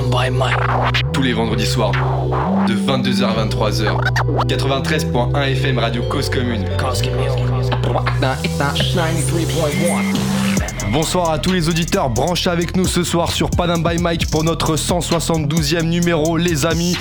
[0.00, 0.56] Panam by Mike.
[1.12, 1.92] Tous les vendredis soirs,
[2.66, 4.00] de 22h à 23h.
[4.46, 6.64] 93.1 FM Radio Cause Commune.
[6.78, 7.28] Cause Commune.
[8.20, 10.92] 93.1.
[10.92, 14.42] Bonsoir à tous les auditeurs branchés avec nous ce soir sur Panam by Mike pour
[14.42, 16.96] notre 172e numéro les amis.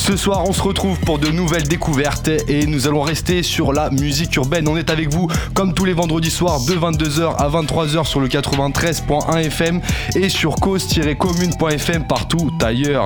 [0.00, 3.90] Ce soir on se retrouve pour de nouvelles découvertes et nous allons rester sur la
[3.90, 4.66] musique urbaine.
[4.66, 8.26] On est avec vous comme tous les vendredis soirs de 22h à 23h sur le
[8.26, 9.80] 93.1 FM
[10.16, 13.04] et sur cause-commune.fm partout ailleurs.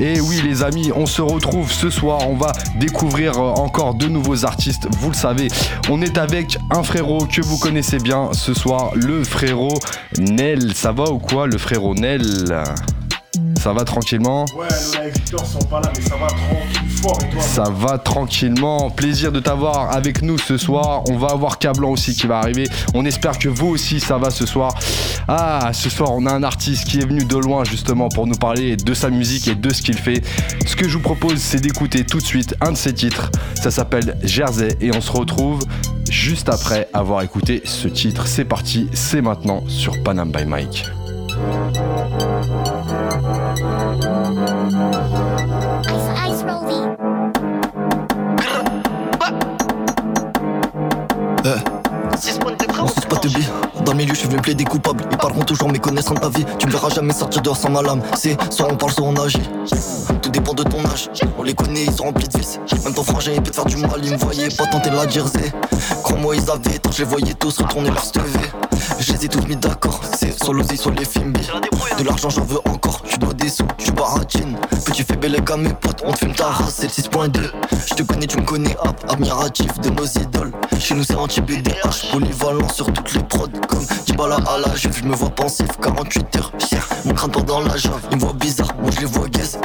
[0.00, 4.46] Et oui les amis, on se retrouve ce soir, on va découvrir encore de nouveaux
[4.46, 5.48] artistes, vous le savez.
[5.90, 9.78] On est avec un frérot que vous connaissez bien ce soir, le frérot
[10.18, 10.74] Nel.
[10.74, 12.64] Ça va ou quoi, le frérot Nel?
[13.60, 14.66] Ça va tranquillement Ouais,
[15.04, 18.88] les Victor sont pas là, mais ça va tranquille, fort et toi Ça va tranquillement.
[18.88, 21.02] Plaisir de t'avoir avec nous ce soir.
[21.10, 22.64] On va avoir Cablan aussi qui va arriver.
[22.94, 24.72] On espère que vous aussi ça va ce soir.
[25.28, 28.34] Ah, ce soir on a un artiste qui est venu de loin justement pour nous
[28.34, 30.22] parler de sa musique et de ce qu'il fait.
[30.66, 33.30] Ce que je vous propose, c'est d'écouter tout de suite un de ses titres.
[33.60, 35.60] Ça s'appelle Jersey et on se retrouve
[36.10, 38.26] juste après avoir écouté ce titre.
[38.26, 40.86] C'est parti, c'est maintenant sur Panam by Mike.
[46.28, 46.84] Ice Rosie.
[52.82, 53.48] On suce pas te billes.
[53.84, 55.04] Dans le milieu, je suis venu plaider coupable.
[55.10, 56.44] Ils parleront toujours, mais connaîtront ta vie.
[56.58, 58.02] Tu me verras jamais sortir dehors sans ma lame.
[58.14, 59.42] C'est soit on parle, soit on agit.
[60.22, 61.08] Tout dépend de ton âge.
[61.38, 62.60] On les connaît, ils sont remplis de vices.
[62.84, 64.00] Même ton frangin, il peut te faire du mal.
[64.02, 65.52] Ils me voyaient pas tenter la jersey.
[66.02, 68.50] Crois-moi, ils avaient tant je les voyais tous retourner leur stevée.
[69.22, 70.00] Ai tous mis d'accord.
[70.18, 71.34] C'est soit l'osé, soit les films
[71.98, 73.02] De l'argent, j'en veux encore.
[73.02, 74.56] Tu dois des sous, tu baratines.
[74.86, 76.02] Petit fais belle à mes potes.
[76.06, 77.50] On te fume ta race, c'est le 6.2.
[77.86, 80.52] Je te connais, tu me connais, hop, admiratif de nos idoles.
[80.78, 83.48] Chez nous, c'est anti-BDH, polyvalent sur toutes les prods.
[83.68, 86.52] Comme Dibala à la juve, je me vois pensif, 48 heures.
[86.58, 89.28] Cher, mon crâne part dans la jave, ils me voient bizarre, moi je les vois
[89.28, 89.58] bisous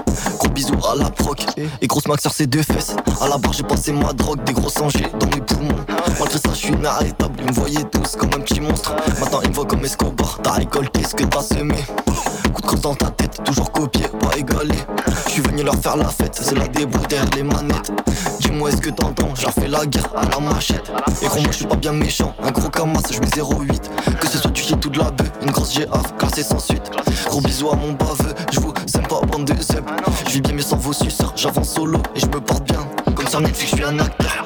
[0.92, 1.46] à la proc,
[1.82, 2.96] et grosse max sur ses deux fesses.
[3.22, 5.76] À la barre, j'ai passé ma drogue, des gros sangers dans mes poumons.
[6.20, 8.94] Malgré ça, je suis inarrêtable, ils me voyaient tous comme un petit monstre.
[9.20, 11.76] Maintenant, ils me voient comme Escobar, t'as récolté ce que t'as semé.
[12.54, 14.76] Coup de crosse dans ta tête, toujours copié, pas égalé.
[15.28, 17.92] Je suis venu leur faire la fête, c'est la débrouille derrière les manettes.
[18.40, 19.34] Dis-moi, est-ce que t'entends?
[19.36, 20.92] J'ai fait la guerre à la machette.
[21.22, 23.92] Et gros, moi je suis pas bien méchant, un gros camas, je mets 08.
[24.20, 26.90] Que ce soit du shit ou de la bœuf, une grosse GAF, classée sans suite.
[27.28, 28.72] Gros bisous à mon baveux, je vous
[29.22, 29.86] bande de zeb.
[30.28, 32.88] Je vis bien, mais sans vos suceurs, j'avance solo et je me porte bien.
[33.16, 34.46] Comme sur Netflix, je suis un acteur.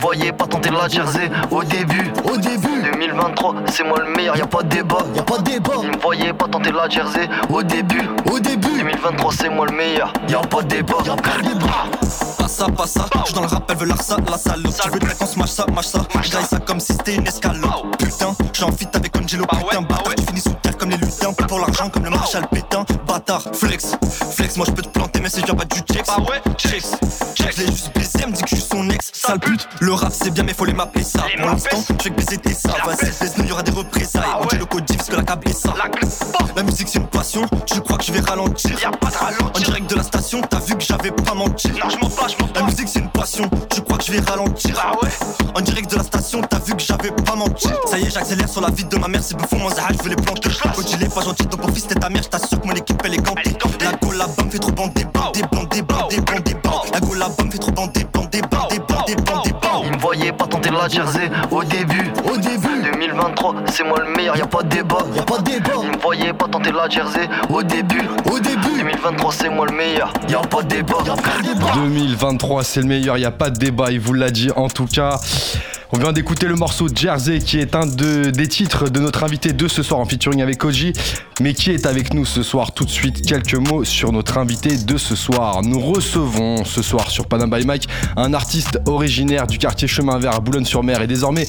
[0.00, 2.10] Voyaient pas tenter la jersey au début.
[2.24, 4.98] Au début 2023, c'est moi le meilleur, y a pas de débat.
[5.14, 5.72] Y a pas de débat.
[5.82, 8.08] Ils me voyaient pas tenter la jersey au début.
[8.30, 10.96] Au début 2023, c'est moi le meilleur, y a pas de débat.
[11.04, 11.84] Y a pas de débat.
[12.38, 14.74] Pas ça, pas ça, j'suis dans le rap, elle veut l'arsa, la salope.
[14.82, 16.00] Tu veux de qu'on se mâche ça, mâche ça.
[16.22, 17.96] J'aille ça comme si c'était une escalope.
[17.98, 20.14] Putain, j'suis en fit avec Angelo, putain, bâtard.
[20.16, 22.84] Tu finis sous terre comme les lutins, pour l'argent comme le marshal pétain.
[23.06, 23.96] Bâtard, flex,
[24.32, 26.06] flex, moi j'peux te planter, mais c'est genre pas du checks.
[26.08, 26.82] Ah ouais, checks,
[27.34, 27.54] checks.
[27.56, 29.68] Je l'ai juste baisé, me dit que je suis son ex, sale pute.
[29.80, 31.24] Le rap c'est bien, mais faut les m'appeler ça.
[31.38, 32.70] Pour l'instant, je fais que baiser tes ça.
[32.84, 34.24] Vas-y, laisse-nous, y'aura des représailles.
[34.40, 35.74] Angelo Cody, parce que la câble est ça.
[36.56, 38.76] La musique c'est une passion, tu crois que je vais ralentir.
[39.54, 41.68] En direct de la station, t'as vu que j'avais pas menti.
[41.68, 44.20] Non, je m'en pas, je La musique c'est une passion, tu crois que je vais
[44.20, 44.74] ralentir.
[44.82, 45.08] Ah ouais
[45.54, 47.68] En direct de la station, t'as vu que j'avais pas menti.
[47.86, 50.02] Ça y est, j'accélère sur la vie de ma mère, c'est bouffon, mon zahal, je
[50.02, 50.50] veux les planter.
[50.62, 52.74] Quand il est pas gentil, donc pour fils, t'es ta mère, je t'assure que mon
[52.74, 53.56] équipe elle est gantée.
[53.80, 56.90] La go là-bas me fait trop bander, bander, bander, bander, bander, bander.
[56.92, 59.49] La go là-bas me fait trop bander, bander, bander, bander, bander,
[60.20, 62.12] voyaient pas tenter la jersey au début.
[62.30, 64.98] Au début 2023, c'est moi le meilleur, y a pas de débat.
[65.14, 65.72] Y a pas de débat.
[65.82, 68.02] Ils me voyaient pas tenter la jersey au début.
[68.30, 70.98] Au début 2023, c'est moi le meilleur, y a pas de débat.
[71.06, 71.72] Y a pas de débat.
[71.74, 74.68] 2023, c'est le meilleur, il n'y a pas de débat, il vous l'a dit en
[74.68, 75.18] tout cas.
[75.92, 79.52] On vient d'écouter le morceau Jersey qui est un de, des titres de notre invité
[79.52, 80.92] de ce soir en featuring avec Koji.
[81.40, 84.76] Mais qui est avec nous ce soir Tout de suite, quelques mots sur notre invité
[84.76, 85.62] de ce soir.
[85.64, 90.36] Nous recevons ce soir sur Panam by Mike un artiste originaire du quartier Chemin Vert
[90.36, 91.48] à Boulogne-sur-Mer et désormais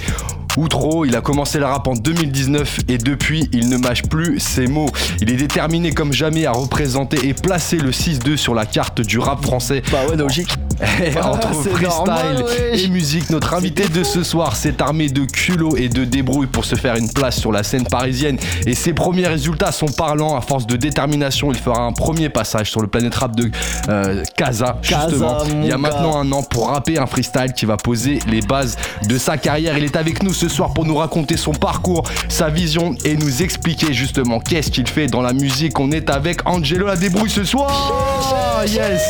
[0.58, 4.66] Outro, il a commencé la rap en 2019 et depuis, il ne mâche plus ses
[4.66, 4.90] mots.
[5.22, 9.20] Il est déterminé comme jamais à représenter et placer le 6-2 sur la carte du
[9.20, 9.84] rap français.
[9.91, 10.49] Bah ouais, logique.
[11.23, 12.79] Entre freestyle normal, ouais.
[12.79, 16.66] et musique, notre invité de ce soir s'est armé de culot et de débrouille pour
[16.66, 18.37] se faire une place sur la scène parisienne.
[18.66, 20.35] Et ses premiers résultats sont parlants.
[20.35, 23.51] À force de détermination, il fera un premier passage sur le planète rap de
[23.89, 25.37] euh, Kaza, justement.
[25.37, 28.41] Kaza, il y a maintenant un an pour rapper un freestyle qui va poser les
[28.41, 28.77] bases
[29.07, 29.77] de sa carrière.
[29.77, 33.43] Il est avec nous ce soir pour nous raconter son parcours, sa vision et nous
[33.43, 35.79] expliquer justement qu'est-ce qu'il fait dans la musique.
[35.79, 38.63] On est avec Angelo la débrouille ce soir.
[38.66, 39.01] Yes.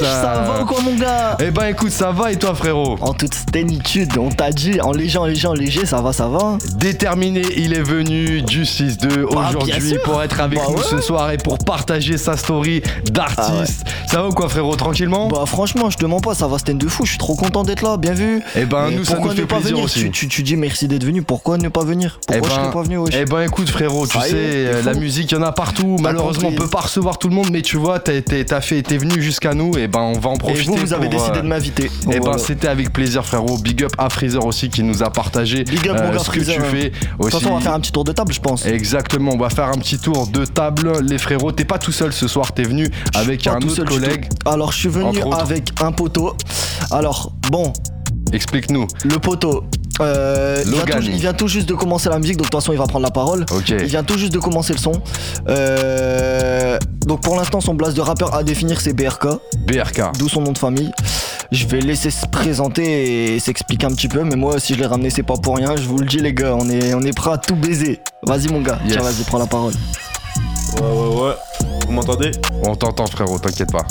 [0.00, 2.96] Ça va ou quoi, mon gars Eh ben écoute, ça va et toi frérot?
[3.00, 6.28] En toute sténitude, on t'a dit, en léger, en léger, en léger, ça va, ça
[6.28, 6.58] va.
[6.76, 10.82] Déterminé, il est venu du 6-2 Bah, aujourd'hui pour être avec Bah nous ouais.
[10.90, 13.86] ce soir et pour partager sa story d'artiste.
[14.06, 15.28] Ça va ou quoi frérot, tranquillement?
[15.28, 17.62] Bah franchement, je te mens pas, ça va, c'était de fou, je suis trop content
[17.64, 18.42] d'être là, bien vu.
[18.56, 19.84] Eh ben Mais nous ça nous pourquoi fait pas plaisir venir?
[19.84, 20.00] aussi.
[20.00, 22.18] tu, tu, tu dis merci d'être venu, pourquoi ne pas venir?
[22.32, 24.94] Eh Pourquoi je ben, serais pas venu Eh ben écoute frérot, tu sais, euh, la
[24.94, 25.96] musique, il y en a partout.
[26.00, 29.20] Malheureusement, on peut pas recevoir tout le monde, mais tu vois, t'as fait, t'es venu
[29.22, 30.64] jusqu'à nous, et ben on va en Et profiter.
[30.70, 31.90] vous, vous avez pour, décidé euh, de m'inviter.
[32.10, 33.58] Eh ben c'était avec plaisir frérot.
[33.58, 36.40] Big up à Freezer aussi qui nous a partagé Big up, mon gars, ce que
[36.40, 36.56] Freezer.
[36.56, 38.66] tu fais De toute façon, on va faire un petit tour de table, je pense.
[38.66, 40.92] Exactement, on va faire un petit tour de table.
[41.02, 44.28] Les frérots, t'es pas tout seul ce soir, t'es venu avec un autre seul collègue.
[44.44, 46.34] Alors, je suis venu avec un poteau.
[46.90, 47.72] Alors, bon,
[48.32, 48.86] Explique-nous.
[49.04, 49.64] le poteau.
[50.00, 52.60] Euh, il, vient tout, il vient tout juste de commencer la musique, donc de toute
[52.60, 53.44] façon il va prendre la parole.
[53.68, 54.92] Il vient tout juste de commencer le son.
[55.48, 59.26] Euh, donc pour l'instant son blast de rappeur à définir c'est BRK,
[59.66, 60.02] BRK.
[60.18, 60.90] d'où son nom de famille.
[61.50, 64.86] Je vais laisser se présenter et s'expliquer un petit peu, mais moi si je l'ai
[64.86, 67.16] ramené c'est pas pour rien, je vous le dis les gars, on est, on est
[67.16, 68.00] prêt à tout baiser.
[68.26, 68.92] Vas-y mon gars, Yes.
[68.94, 69.72] tiens vas-y prends la parole.
[70.80, 71.34] Ouais, ouais, ouais.
[71.86, 72.30] Vous m'entendez?
[72.62, 73.86] On t'entend frérot, t'inquiète pas.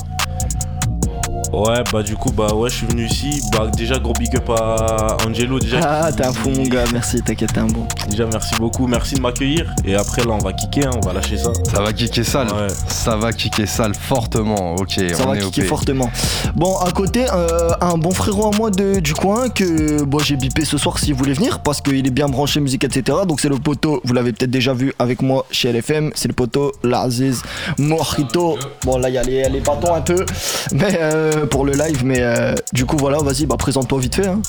[1.54, 3.42] Ouais, bah du coup, bah ouais, je suis venu ici.
[3.54, 5.60] Bah déjà, gros big up à Angelo.
[5.60, 7.86] Déjà, Ah t'es un fou mon gars, merci, t'inquiète t'es un bon.
[8.10, 8.86] déjà merci beaucoup.
[8.88, 9.74] Merci de m'accueillir.
[9.86, 11.52] Et après, là, on va kicker, hein, on va lâcher ça.
[11.72, 12.48] Ça va kicker sale.
[12.48, 12.68] Ouais.
[12.90, 14.76] Ça va kicker sale fortement.
[14.76, 15.68] Ok, Ça on va est kicker OP.
[15.70, 16.12] fortement.
[16.56, 20.36] Bon, à côté, euh, un bon frérot à moi de- du coin que bon, j'ai
[20.36, 23.20] bipé ce soir s'il voulait venir parce qu'il est bien branché musique, etc.
[23.28, 26.34] Donc c'est le poteau, vous l'avez peut-être déjà vu avec moi chez LFM, c'est le
[26.34, 27.42] poteau Laziz
[27.78, 28.58] Mojito.
[28.84, 30.26] Bon, là, il y a les, les bâtons un peu
[30.74, 34.28] mais euh, pour le live, mais euh, du coup, voilà, vas-y, bah présente-toi vite fait.
[34.28, 34.42] Hein.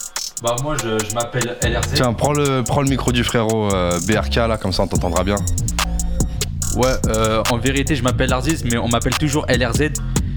[0.43, 1.95] Bah moi je, je m'appelle LRZ.
[1.95, 5.25] Tiens, prends le, prends le micro du frérot euh, BRK là, comme ça on t'entendra
[5.25, 5.37] bien.
[6.77, 9.91] Ouais, euh, en vérité je m'appelle Arziz mais on m'appelle toujours LRZ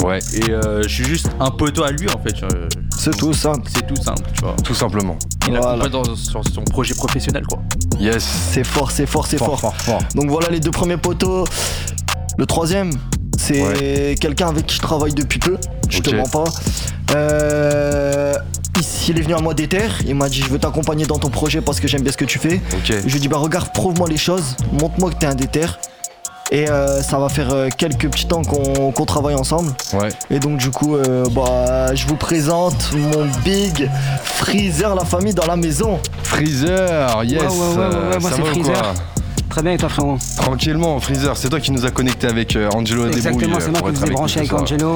[0.04, 2.42] Ouais, et euh, je suis juste un poteau à lui en fait.
[2.44, 2.68] euh,
[2.98, 3.70] C'est tout simple.
[3.72, 4.56] C'est tout simple, tu vois.
[4.64, 5.16] tout simplement.
[5.48, 5.84] Il Voilà.
[5.84, 7.60] accompagne dans, sur son projet professionnel quoi.
[8.00, 8.24] Yes.
[8.24, 9.60] C'est fort, c'est fort, c'est fort.
[9.60, 10.02] fort, fort.
[10.16, 11.44] Donc voilà les deux premiers poteaux.
[12.40, 12.90] Le troisième,
[13.42, 15.58] c'est quelqu'un avec qui je travaille depuis peu.
[15.90, 16.46] Je te mens pas.
[17.16, 18.34] Euh,
[18.80, 20.00] ici, il est venu à moi d'éther.
[20.08, 22.26] Il m'a dit Je veux t'accompagner dans ton projet parce que j'aime bien ce que
[22.26, 22.62] tu fais.
[22.86, 24.56] Je lui ai dit Bah, regarde, prouve-moi les choses.
[24.80, 25.66] Montre-moi que t'es un déter.
[26.54, 29.72] Et euh, ça va faire euh, quelques petits temps qu'on qu'on travaille ensemble.
[29.94, 30.10] Ouais.
[30.30, 33.90] Et donc, du coup, euh, bah, je vous présente mon big
[34.22, 35.98] Freezer, la famille dans la maison.
[36.24, 37.42] Freezer, yes.
[37.42, 38.94] Ouais, ouais, ouais, ouais, ouais, moi, Ça c'est Freezer.
[39.52, 42.70] Très bien et toi frérot Tranquillement, Freezer, c'est toi qui nous a connecté avec euh,
[42.74, 44.54] Angelo Exactement, c'est euh, moi pour qui vous ai branché avec.
[44.54, 44.94] Angelo.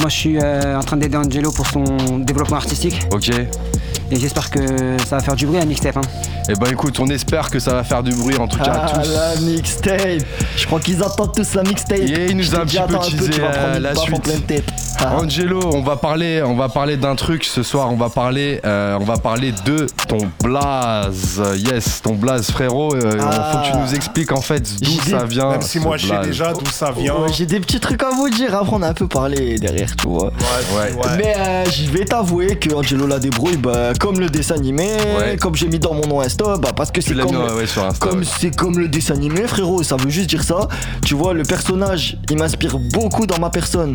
[0.00, 1.84] Moi je suis euh, en train d'aider Angelo pour son
[2.20, 3.28] développement artistique Ok.
[3.28, 5.98] et j'espère que ça va faire du bruit à mixtape.
[5.98, 6.00] Hein.
[6.48, 8.98] Eh ben écoute, on espère que ça va faire du bruit en tout cas Ah,
[8.98, 9.12] tous.
[9.12, 10.22] la mixtape.
[10.56, 11.98] Je crois qu'ils attendent tous la mixtape.
[11.98, 13.42] Et il nous a un petit peu teasé,
[13.78, 14.62] la suite.
[15.06, 17.90] Angelo, on va parler, on va parler d'un truc ce soir.
[17.92, 21.40] On va parler, euh, on va parler de ton blaze.
[21.56, 22.94] Yes, ton blaze, frérot.
[22.94, 23.52] Euh, Ah.
[23.52, 25.50] Faut que tu nous expliques en fait d'où J'ai- ça vient.
[25.50, 27.14] Même si moi, je sais déjà d'où ça vient.
[27.14, 29.94] Ouais, J'ai des petits trucs à vous dire, après on a un peu parlé derrière,
[29.96, 30.26] tu vois.
[30.26, 31.16] Ouais, ouais.
[31.16, 35.36] Mais euh, je vais t'avouer que Angelo la débrouille, bah, comme le dessin animé, Ouais.
[35.36, 37.66] comme j'ai mis dans mon nom Insta, bah, parce que c'est mis comme, ouais, ouais,
[37.66, 38.06] sur Insta.
[38.06, 38.26] comme ouais.
[38.40, 40.66] c'est comme le dessin animé, frérot, ça veut juste dire ça.
[41.04, 43.92] Tu vois, le personnage, il m'inspire beaucoup dans ma personne.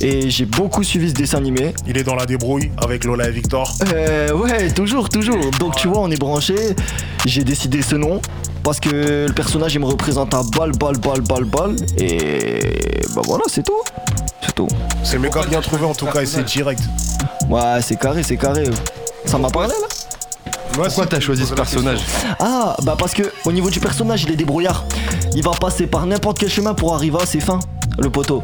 [0.00, 1.74] Et j'ai beaucoup suivi ce dessin animé.
[1.86, 3.72] Il est dans la débrouille avec Lola et Victor.
[3.92, 5.50] Euh, ouais, toujours, toujours.
[5.58, 6.54] Donc tu vois, on est branché.
[7.26, 8.20] J'ai décidé ce nom
[8.62, 11.76] parce que le personnage il me représente à balle, balle, balle, balle, balle.
[11.98, 12.58] Et
[13.14, 13.80] bah voilà, c'est tout.
[14.40, 14.68] C'est tout.
[15.02, 16.80] C'est méga bien trouvé en tout cas et c'est direct.
[17.48, 18.64] Ouais, c'est carré, c'est carré.
[19.24, 19.88] Ça m'a parlé là
[20.72, 22.00] Pourquoi t'as choisi ce personnage
[22.40, 24.84] Ah, bah parce que au niveau du personnage, il est débrouillard.
[25.34, 27.60] Il va passer par n'importe quel chemin pour arriver à ses fins,
[27.98, 28.42] le poteau.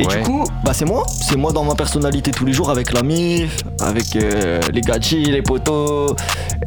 [0.00, 0.18] Et Ouais.
[0.18, 3.02] du coup, bah c'est moi, c'est moi dans ma personnalité tous les jours avec la
[3.02, 6.14] mif, avec euh, les gadgets, les poteaux,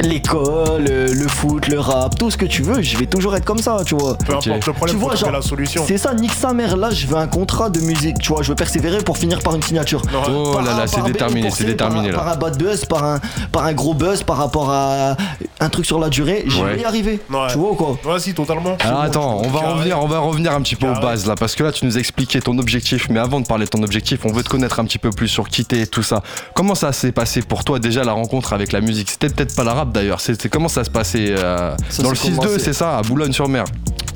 [0.02, 3.46] l'école, euh, le foot, le rap, tout ce que tu veux, je vais toujours être
[3.46, 4.18] comme ça, tu vois.
[4.18, 5.84] Peu importe le problème, Tu vois, genre, la solution.
[5.88, 8.50] C'est ça, nique sa mère, là je veux un contrat de musique, tu vois, je
[8.50, 10.02] veux persévérer pour finir par une signature.
[10.12, 12.36] Non, Oh Par là un- là, c'est déterminé, c'est déterminé par, un- là.
[12.38, 13.20] Par un bad buzz, par un,
[13.52, 15.16] par un gros buzz, par rapport à
[15.60, 17.20] un truc sur la durée, je vais y arriver.
[17.30, 17.38] Ouais.
[17.52, 17.98] Tu vois ou quoi?
[18.06, 18.76] Ouais, si, totalement.
[18.82, 21.56] Alors attends, on va revenir, on va revenir un petit peu aux bases là, parce
[21.56, 24.26] que là tu nous as expliqué ton objectif, mais avant de parler de ton objectif,
[24.26, 26.22] on veut te connaître un petit peu plus sur qui t'es et tout ça.
[26.54, 29.10] Comment ça s'est passé pour toi déjà la rencontre avec la musique?
[29.10, 32.16] C'était peut-être pas la rap d'ailleurs, c'était comment ça se passait euh, Ça dans le
[32.16, 33.66] s'est 6-2, commencé- c'est ça, à Boulogne-sur-Mer.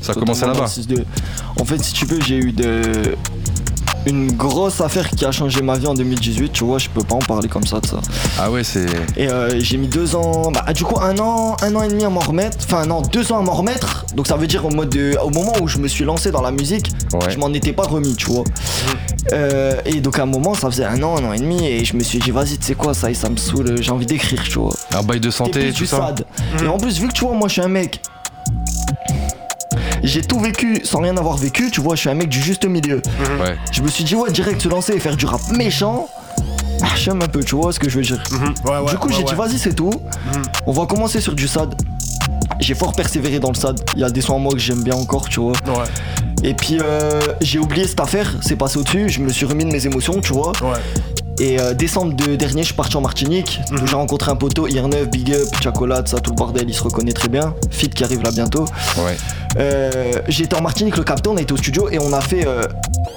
[0.01, 0.53] Ça a commencé là-bas.
[0.59, 1.03] dans le 6-2.
[1.59, 3.15] En fait, si tu veux, j'ai eu de.
[4.05, 7.15] Une grosse affaire qui a changé ma vie en 2018, tu vois, je peux pas
[7.15, 7.97] en parler comme ça de ça.
[8.39, 8.85] Ah ouais, c'est.
[9.17, 12.03] Et euh, j'ai mis deux ans, bah du coup un an, un an et demi
[12.05, 14.05] à m'en remettre, enfin non, deux ans à m'en remettre.
[14.15, 16.41] Donc ça veut dire au mode de- au moment où je me suis lancé dans
[16.41, 17.29] la musique, Ouais.
[17.29, 18.43] je m'en étais pas remis, tu vois.
[19.33, 21.83] Euh, et donc à un moment, ça faisait un an, un an et demi, et
[21.83, 23.91] je me suis dit vas-y, tu sais quoi, ça y est, ça me saoule, j'ai
[23.91, 24.73] envie d'écrire, tu vois.
[24.95, 25.97] Un bail de santé, C'était tout ça.
[25.97, 26.25] sad.
[26.63, 28.01] Et en plus, vu que tu vois, moi je suis un mec.
[30.05, 32.65] J'ai tout vécu sans rien avoir vécu, tu vois, je suis un mec du juste
[32.65, 33.01] milieu.
[33.41, 33.55] Ouais.
[33.71, 36.07] Je me suis dit, ouais, direct se lancer et faire du rap méchant.
[36.83, 38.21] Ah, j'aime un peu, tu vois ce que je veux dire.
[38.65, 39.37] Ouais, ouais, du coup, ouais, j'ai dit, ouais.
[39.37, 39.91] vas-y, c'est tout.
[40.67, 41.73] On va commencer sur du sad.
[42.59, 43.79] J'ai fort persévéré dans le sad.
[43.95, 45.53] Il y a des sons à moi que j'aime bien encore, tu vois.
[45.67, 45.83] Ouais,
[46.43, 49.09] Et puis, euh, j'ai oublié cette affaire, c'est passé au-dessus.
[49.09, 50.51] Je me suis remis de mes émotions, tu vois.
[50.61, 50.79] ouais.
[51.39, 53.59] Et euh, décembre de dernier, je suis parti en Martinique.
[53.71, 53.87] Mhm.
[53.87, 57.11] J'ai rencontré un poteau, Ir9, Big Up, Chocolate, ça, tout le bordel, il se reconnaît
[57.11, 57.53] très bien.
[57.71, 58.65] Fit qui arrive là bientôt.
[58.97, 59.17] Ouais.
[59.57, 62.47] Euh, J'étais en Martinique, le capteur, on a été au studio et on a fait
[62.47, 62.63] euh,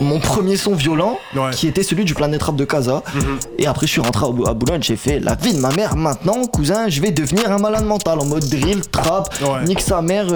[0.01, 1.51] mon premier son violent, Ouais.
[1.53, 3.03] qui était celui du Planète Rap de Casa.
[3.15, 3.23] Mhm.
[3.59, 5.71] Et après, je suis rentré à, Bou- à Boulogne, j'ai fait la vie de ma
[5.71, 5.95] mère.
[5.97, 9.65] Maintenant, cousin, je vais devenir un malade mental en mode drill, trap, Ouais.
[9.65, 10.27] nique sa mère.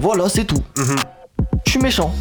[0.00, 0.62] voilà, c'est tout.
[0.76, 0.96] Mhm.
[1.66, 2.14] Je suis méchant.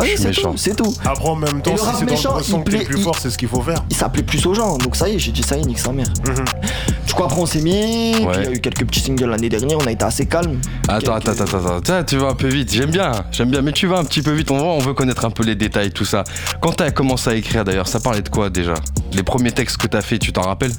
[0.00, 0.50] Ouais, suis c'est méchant.
[0.52, 0.94] tout, c'est tout.
[1.04, 3.18] Après, en même temps, si c'est dans méchant, le que t'es plaît- plus il- fort,
[3.18, 3.84] c'est ce qu'il faut faire.
[3.90, 5.78] Il s'appelait plus aux gens, donc ça y est, j'ai dit ça y est, nique
[5.78, 6.06] sa mère.
[7.14, 9.48] Du coup, après, on s'est mis, puis il y a eu quelques petits singles l'année
[9.48, 10.58] dernière, on a été assez calme.
[10.88, 11.80] Attends, Quelques- attends, attends, attends.
[11.80, 12.72] Tiens, tu vas un peu vite.
[12.72, 13.62] J'aime bien, j'aime bien.
[13.62, 14.50] Mais tu vas un petit peu vite.
[14.50, 16.24] On, va- on veut connaître un peu les détails, tout ça.
[16.60, 18.74] Quand t'as commencé à écrire d'ailleurs, ça parlait de quoi déjà?
[19.12, 20.72] Les premiers textes que t'as fait, tu t'en rappelles?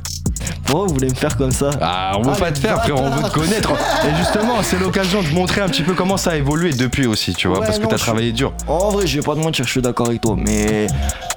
[0.65, 2.97] Pourquoi vous voulez me faire comme ça Ah, on veut Ah, pas te faire, frère,
[3.01, 3.71] on veut te connaître.
[4.05, 7.33] Et justement, c'est l'occasion de montrer un petit peu comment ça a évolué depuis aussi,
[7.33, 8.51] tu vois, Ouais, parce que non, t'as je- travaillé dur.
[8.67, 10.87] En vrai, je vais pas te mentir, je suis d'accord avec toi, mais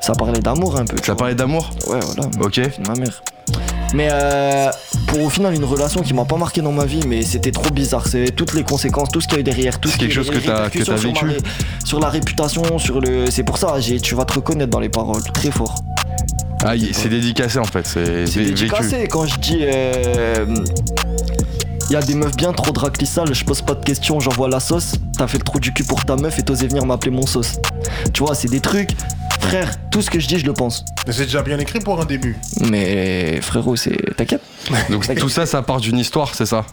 [0.01, 0.97] ça parlait d'amour un peu.
[0.97, 1.17] Ça vois.
[1.19, 1.71] parlait d'amour?
[1.87, 2.29] Ouais, voilà.
[2.41, 2.61] Ok.
[2.89, 3.23] Ma mère.
[3.95, 4.71] Mais euh,
[5.07, 7.71] pour au final une relation qui m'a pas marqué dans ma vie, mais c'était trop
[7.71, 8.07] bizarre.
[8.07, 10.13] C'est toutes les conséquences, tout ce qu'il y a eu derrière, tout C'est ce quelque
[10.15, 11.27] chose que t'as- que sur ma vécu.
[11.85, 13.31] sur la réputation, sur le.
[13.31, 15.75] C'est pour ça, tu vas te reconnaître dans les paroles, très fort.
[16.65, 18.45] Ah, c'est dédicacé en fait, c'est vécu.
[18.55, 19.59] dédicacé quand je dis.
[19.63, 20.45] euh,
[21.91, 22.71] Il y a des meufs bien trop
[23.05, 24.93] sales, je pose pas de questions, j'envoie la sauce.
[25.17, 27.55] T'as fait le trou du cul pour ta meuf et t'osais venir m'appeler mon sauce.
[28.13, 28.91] Tu vois, c'est des trucs.
[29.41, 30.85] Frère, tout ce que je dis, je le pense.
[31.07, 32.37] Mais c'est déjà bien écrit pour un début.
[32.61, 34.15] Mais frérot, c'est.
[34.17, 34.43] T'inquiète.
[34.91, 36.65] Donc tout ça, ça part d'une histoire, c'est ça?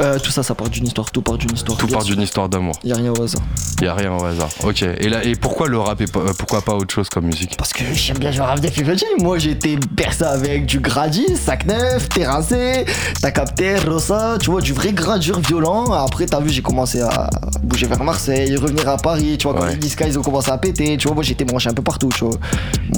[0.00, 1.10] Euh, tout ça, ça part d'une histoire.
[1.10, 1.76] Tout part d'une histoire.
[1.78, 2.74] Tout part d'une histoire d'amour.
[2.84, 3.42] Y a rien au hasard.
[3.82, 4.48] Y a rien au hasard.
[4.64, 4.82] Ok.
[4.82, 7.56] Et là, et pourquoi le rap et pas- euh, pourquoi pas autre chose comme musique?
[7.56, 9.04] Parce que j'aime bien jouer rap depuis petit.
[9.18, 12.84] Moi, j'étais bercé avec du gradi, sac neuf, terrassé,
[13.20, 15.92] t'as capté, Rosa, tu vois, du vrai gradure violent.
[15.92, 17.28] Après, t'as vu, j'ai commencé à
[17.62, 19.72] bouger vers Marseille, revenir à Paris, tu vois, quand Ouais.
[19.72, 22.08] les Disca, ils ont commencé à péter, tu vois, moi, j'étais branché un peu partout,
[22.14, 22.34] tu vois.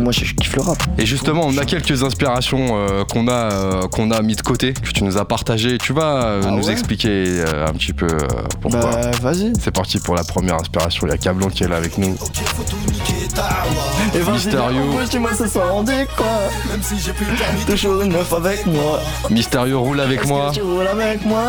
[0.01, 0.79] Moi, je, je kiffe le rap.
[0.99, 4.73] Et justement, on a quelques inspirations euh, qu'on a euh, qu'on a mis de côté,
[4.73, 5.79] que tu nous as partagé.
[5.79, 8.19] Tu vas euh, Ah nous ouais expliquer euh, un petit peu euh,
[8.61, 8.81] pourquoi.
[8.81, 9.53] Bah, vas-y.
[9.61, 11.07] C'est parti pour la première inspiration.
[11.07, 12.17] Il y a Cablon qui est là avec nous.
[14.15, 14.83] Et Mysterio.
[15.11, 16.27] dis-moi ce soir, on dit quoi
[17.67, 19.01] Toujours une meuf avec moi.
[19.31, 20.51] Mysterio roule avec moi.
[20.53, 21.43] Tu roules avec moi.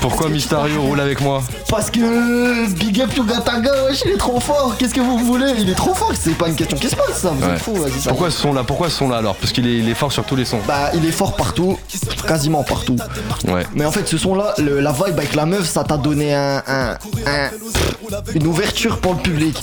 [0.00, 4.74] Pourquoi Mysterio roule avec moi Parce que Big Up Yugataga, wesh, il est trop fort.
[4.78, 6.12] Qu'est-ce que vous voulez Il est trop fort.
[6.18, 7.30] C'est pas une question qui se pose, ça.
[7.30, 7.52] Vous Ouais.
[7.54, 8.08] êtes fous, vas-y, ça.
[8.10, 10.10] Pourquoi ce son là Pourquoi ce son là alors Parce qu'il est, il est fort
[10.12, 10.60] sur tous les sons.
[10.66, 11.78] Bah, il est fort partout,
[12.26, 12.96] quasiment partout.
[13.48, 13.64] Ouais.
[13.74, 16.62] Mais en fait, ce son-là, le- la vibe avec la meuf, ça t'a donné un,
[16.66, 16.92] un-
[17.26, 17.50] un-
[18.34, 19.62] une ouverture pour le public.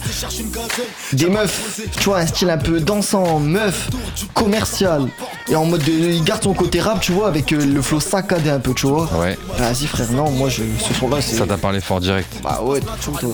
[1.13, 3.89] Des meufs, tu vois, un style un peu dansant, meuf,
[4.33, 5.07] commercial.
[5.47, 7.99] Et en mode, de, il garde son côté rap, tu vois, avec euh, le flow
[7.99, 9.09] saccadé un peu, tu vois.
[9.13, 9.37] Ouais.
[9.57, 11.37] Vas-y, frère, non, moi, je, ce son-là, c'est.
[11.37, 12.27] Ça t'a parlé fort direct.
[12.43, 13.33] Bah ouais, tout.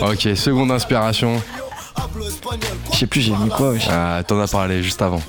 [0.00, 0.28] Ok.
[0.34, 1.42] Seconde inspiration.
[2.92, 3.74] Je sais plus, j'ai mis quoi.
[3.90, 5.20] Ah, T'en as parlé juste avant.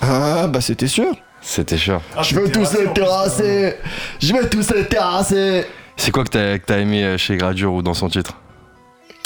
[0.00, 1.14] Ah, bah c'était sûr.
[1.40, 2.00] C'était sûr.
[2.22, 3.76] Je veux tous les terrasser.
[4.20, 5.64] Je veux tous les terrasser.
[5.96, 8.34] C'est quoi que t'as que t'as aimé euh, chez Gradure ou dans son titre?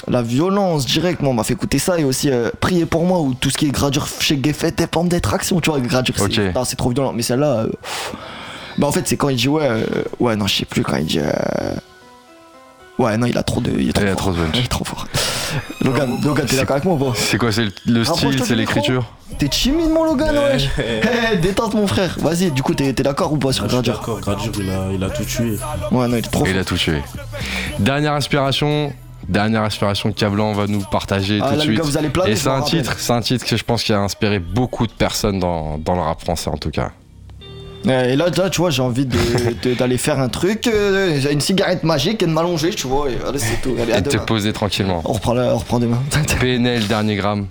[0.08, 3.20] La violence direct, moi, on m'a fait écouter ça et aussi euh, prier pour moi
[3.20, 6.24] ou tout ce qui est gradure chez Geffet et pente d'attraction, tu vois, gradure, c'est
[6.24, 6.54] Ok.
[6.54, 7.12] non, c'est trop violent.
[7.12, 7.68] Mais celle-là, euh,
[8.78, 9.84] bah en fait, c'est quand il dit ouais, euh,
[10.18, 11.20] ouais, non, je sais plus quand il dit.
[11.20, 11.30] euh,
[12.98, 13.70] Ouais, non, il a trop de.
[13.78, 14.20] Il est trop Il a fort.
[14.20, 14.38] trop de.
[14.54, 15.06] Il est trop fort.
[15.80, 17.18] Logan, Logan, t'es d'accord avec moi ou pas?
[17.18, 19.04] C'est quoi C'est le, style, c'est l'écriture?
[19.38, 20.68] T'es timide, mon Logan, wesh.
[20.78, 22.16] Hé, détente, mon frère.
[22.20, 23.94] Vas-y, du coup, t'es t'es d'accord ou pas sur suis gradure?
[23.94, 25.56] d'accord, Gradure, il a, il a tout tué.
[25.90, 26.60] Ouais, non, il est trop Il fort.
[26.60, 27.02] a tout tué.
[27.78, 28.92] Dernière inspiration.
[29.28, 31.76] Dernière inspiration que Cablan va nous partager Ah, tout de là, suite.
[31.78, 33.92] gars, vous allez planer, Et c'est un titre, c'est un titre que je pense qui
[33.92, 36.90] a inspiré beaucoup de personnes dans, dans le rap français en tout cas.
[37.84, 41.82] Ouais, Et là, là, tu vois, j'ai envie d'aller faire un truc, euh, une cigarette
[41.82, 43.74] magique et de m'allonger, tu vois, et allez, c'est tout.
[43.80, 45.02] Allez, à Et de te poser tranquillement.
[45.04, 45.98] On reprend, la- on reprend demain.
[46.40, 47.46] PNL dernier gramme.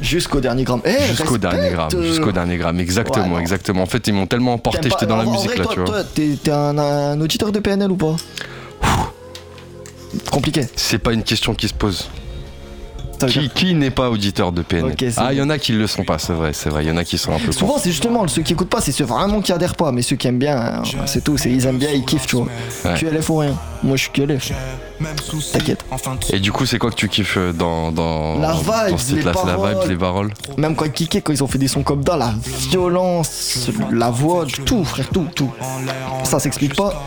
[0.00, 0.80] Jusqu'au dernier gramme.
[0.84, 1.90] Eh, Jusqu'au dernier gramme.
[2.02, 2.78] Jusqu'au dernier gramme.
[2.80, 3.82] Exactement, Ouais, exactement.
[3.82, 5.88] En fait, ils m'ont tellement emporté, j'étais dans la musique vrai, là, toi, tu vois.
[5.88, 8.14] Toi, t'es t'es un, un auditeur de PNL ou pas?
[10.30, 10.66] Compliqué.
[10.76, 12.08] C'est pas une question qui se pose.
[13.26, 16.18] Qui, n'est pas auditeur de PNL Ah, il y en a qui le sont pas,
[16.18, 16.84] c'est vrai, c'est vrai.
[16.84, 18.80] Il y en a qui sont un peu Souvent, c'est justement ceux qui écoutent pas,
[18.80, 21.50] c'est ceux vraiment qui adhèrent pas, mais ceux qui aiment bien, hein, c'est tout, c'est
[21.50, 22.46] ils aiment bien, ils kiffent, tu vois.
[22.84, 22.94] Ouais.
[22.94, 23.58] QLF ou rien.
[23.82, 24.52] Moi, je suis QLF.
[25.52, 25.84] T'inquiète.
[26.32, 29.14] Et du coup, c'est quoi que tu kiffes euh, dans, dans, La dans vibe, ce
[29.14, 31.58] titre-là les C'est la vibe, les paroles Même quand ils kickaient, quand ils ont fait
[31.58, 32.34] des sons comme ça, la
[32.70, 35.52] violence, la voix, tout, frère, tout, tout.
[36.24, 37.02] Ça s'explique pas.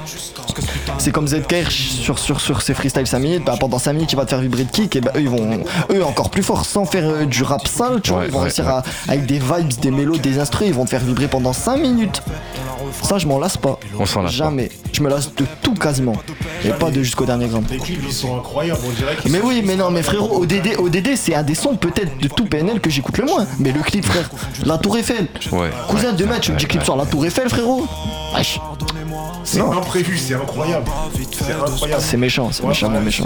[0.98, 4.16] C'est comme ZKR sur, sur, sur ses freestyles 5 minutes, bah, pendant 5 minutes il
[4.16, 6.66] va te faire vibrer de kick, et bah eux ils vont, eux encore plus fort,
[6.66, 8.72] sans faire euh, du rap sale, tu vois, Ouais, ils vont ouais, réussir ouais.
[8.72, 11.78] à, avec des vibes, des mélos, des instruments, ils vont te faire vibrer pendant 5
[11.78, 12.22] minutes.
[13.04, 13.80] Ça je m'en lasse pas.
[13.98, 14.38] On s'en lasse pas.
[14.46, 14.70] Jamais.
[14.92, 16.16] Je me lasse de tout quasiment.
[16.66, 17.64] Et pas de jusqu'au dernier gramme.
[17.72, 20.76] Les clips, ils sont incroyables, on dirait qu'ils Mais oui, mais non, mais frérot, ODD,
[20.78, 23.46] ODD c'est un des sons peut-être de tout PNL que j'écoute le moins.
[23.60, 24.30] Mais le clip, frère,
[24.66, 25.28] la Tour Eiffel.
[25.52, 25.70] Ouais.
[25.88, 27.88] Cousin de match, tu me dis clip sur la Tour Eiffel, frérot
[28.36, 28.60] Wesh.
[29.44, 30.86] C'est imprévu, c'est incroyable.
[32.00, 33.26] C'est méchant, c'est méchamment méchant.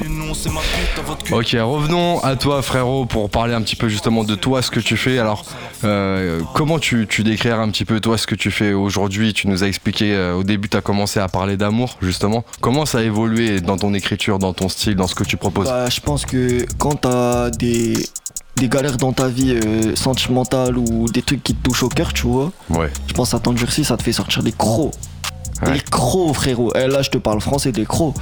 [1.32, 4.80] Ok, revenons à toi, frérot, pour parler un petit peu justement de toi, ce que
[4.80, 5.20] tu fais.
[5.20, 5.46] Alors,
[5.84, 9.34] euh, comment tu, tu décrirais un petit peu toi ce que tu fais aujourd'hui?
[9.34, 12.44] Tu nous as expliqué euh, au début, tu as commencé à parler d'amour, justement.
[12.62, 15.68] Comment ça a évolué dans ton écriture, dans ton style, dans ce que tu proposes?
[15.68, 17.94] Bah, je pense que quand t'as des,
[18.56, 22.14] des galères dans ta vie euh, sentimentale ou des trucs qui te touchent au cœur,
[22.14, 22.90] tu vois, Ouais.
[23.08, 24.92] je pense à t'endurcir, ça te fait sortir des crocs.
[25.62, 25.74] Ouais.
[25.74, 26.74] Des crocs, frérot.
[26.76, 28.16] Et là, je te parle français, des crocs.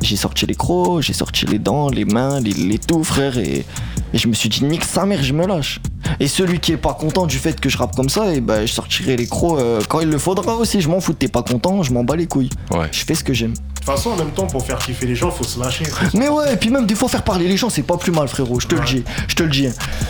[0.00, 3.36] J'ai sorti les crocs, j'ai sorti les dents, les mains, les, les tout, frère.
[3.36, 3.64] Et,
[4.12, 5.80] et je me suis dit, nique sa mère, je me lâche.
[6.20, 8.64] Et celui qui est pas content du fait que je rappe comme ça, et ben
[8.64, 10.80] je sortirai les crocs euh, quand il le faudra aussi.
[10.80, 12.50] Je m'en fous, t'es pas content, je m'en bats les couilles.
[12.70, 12.86] Ouais.
[12.92, 13.52] Je fais ce que j'aime.
[13.54, 15.84] De toute façon, en même temps, pour faire kiffer les gens, faut se lâcher.
[16.14, 18.28] Mais ouais, et puis même des fois faire parler les gens, c'est pas plus mal,
[18.28, 18.60] frérot.
[18.60, 19.68] Je te le dis, je te le dis.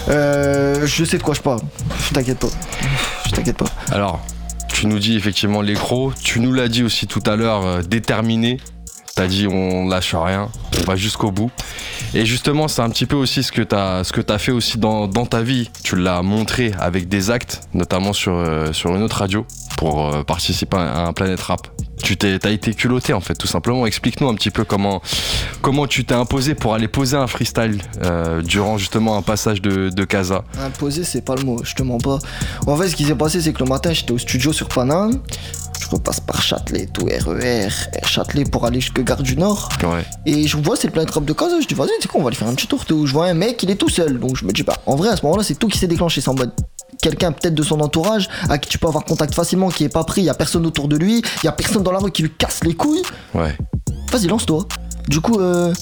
[0.09, 1.61] Euh, je sais de quoi je parle.
[2.13, 2.49] T'inquiète pas.
[3.27, 3.67] Je t'inquiète pas.
[3.91, 4.21] Alors,
[4.79, 5.75] tu nous dis effectivement les.
[6.23, 8.59] Tu nous l'as dit aussi tout à l'heure, euh, déterminé.
[9.17, 10.49] T'as dit on lâche rien,
[10.81, 11.51] on va jusqu'au bout.
[12.15, 15.43] Et justement, c'est un petit peu aussi ce que t'as t'as fait aussi dans, ta
[15.43, 15.69] vie.
[15.83, 19.45] Tu l'as montré avec des actes, notamment sur euh, sur une autre radio
[19.79, 21.69] pour euh, participer à un Planète Rap.
[22.03, 23.87] Tu t'es t'as été culotté en fait, tout simplement.
[23.87, 25.01] Explique-nous un petit peu comment
[25.63, 29.89] comment tu t'es imposé pour aller poser un freestyle euh, durant justement un passage de,
[29.89, 30.43] de Casa.
[30.61, 32.19] Imposer, c'est pas le mot, je te mens pas.
[32.67, 35.21] En fait, ce qui s'est passé, c'est que le matin, j'étais au studio sur Paname.
[35.81, 37.69] Je repasse par Châtelet, tout RER,
[38.05, 39.69] Châtelet pour aller jusque Gare du Nord.
[39.83, 40.05] Ouais.
[40.27, 41.61] Et je vois, c'est le planète rap de Casa.
[41.61, 42.85] Je dis, vas-y, c'est quoi, on va aller faire un petit tour.
[42.85, 43.07] Tout.
[43.07, 44.19] Je vois un mec, il est tout seul.
[44.19, 46.21] Donc je me dis, bah, en vrai, à ce moment-là, c'est tout qui s'est déclenché.
[46.21, 46.53] C'est en mode
[47.03, 50.05] quelqu'un peut-être de son entourage à qui tu peux avoir contact facilement, qui est pas
[50.05, 52.11] pris, il y a personne autour de lui, il y a personne dans la rue
[52.11, 53.03] qui lui casse les couilles.
[53.35, 53.57] Ouais.
[54.11, 54.67] Vas-y, lance-toi.
[55.09, 55.73] Du coup, euh,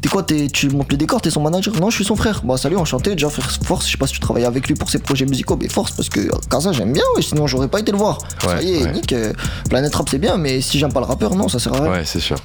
[0.00, 1.74] t'es quoi t'es, Tu montes le décor, t'es son manager?
[1.80, 2.40] Non, je suis son frère.
[2.44, 3.12] Bah, salut, enchanté.
[3.12, 3.86] Déjà, force.
[3.86, 6.08] Je sais pas si tu travailles avec lui pour ses projets musicaux, mais force, parce
[6.08, 8.18] que euh, Casa, j'aime bien, ouais, sinon j'aurais pas été le voir.
[8.40, 8.92] ça Ouais, y est, ouais.
[8.92, 9.32] Nick, euh,
[9.68, 11.90] Planète Rap, c'est bien, mais si j'aime pas le rappeur, non, ça sert à rien.
[11.90, 12.36] Ouais, c'est sûr.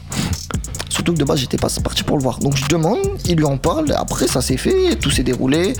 [0.89, 2.37] Surtout que de base, j'étais pas parti pour le voir.
[2.37, 5.73] Donc, je demande, il lui en parle, après, ça s'est fait, tout s'est déroulé.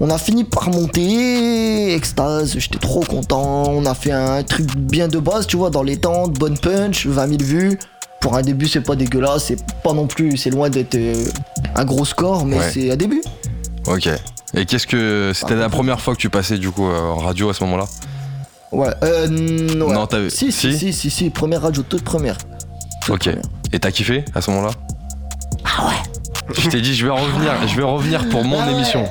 [0.00, 3.64] On a fini par monter, extase, j'étais trop content.
[3.70, 7.06] On a fait un truc bien de base, tu vois, dans les tentes, bonne punch,
[7.06, 7.78] 20 000 vues.
[8.26, 11.26] Pour un début, c'est pas dégueulasse, c'est pas non plus, c'est loin d'être euh,
[11.76, 12.70] un gros score, mais Ouais.
[12.74, 13.22] c'est un début.
[13.86, 14.08] Ok.
[14.52, 15.58] Et qu'est-ce que c'était Ah.
[15.58, 17.84] la première fois que tu passais du coup euh, en radio à ce moment-là?
[18.72, 19.92] Ouais, euh, ouais.
[19.94, 20.76] Non, t'avais- Si, si, si?
[20.76, 22.36] si, si, si, première radio, toute première.
[23.00, 23.20] Toute Ok.
[23.26, 23.42] première.
[23.72, 24.72] Et t'as kiffé à ce moment-là?
[25.64, 26.52] Ah ouais.
[26.58, 28.72] Je t'ai dit je vais revenir, je vais revenir pour mon Ah ouais.
[28.72, 29.04] émission.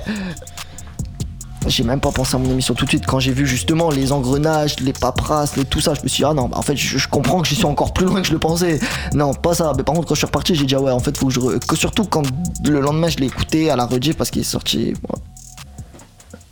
[1.68, 4.12] J'ai même pas pensé à mon émission tout de suite quand j'ai vu justement les
[4.12, 5.94] engrenages, les paperasses, les tout ça.
[5.96, 7.66] Je me suis dit, ah non, bah en fait, je, je comprends que j'y suis
[7.66, 8.80] encore plus loin que je le pensais.
[9.14, 9.74] Non, pas ça.
[9.76, 11.34] Mais par contre, quand je suis reparti, j'ai dit, ah ouais, en fait, faut que
[11.34, 11.40] je.
[11.40, 12.24] re- Que surtout quand
[12.66, 14.94] le lendemain, je l'ai écouté à la rediff parce qu'il est sorti.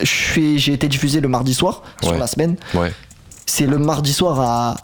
[0.00, 2.18] Je J'ai été diffusé le mardi soir sur Ouais.
[2.18, 2.56] la semaine.
[2.74, 2.92] Ouais.
[3.46, 4.76] C'est le mardi soir à.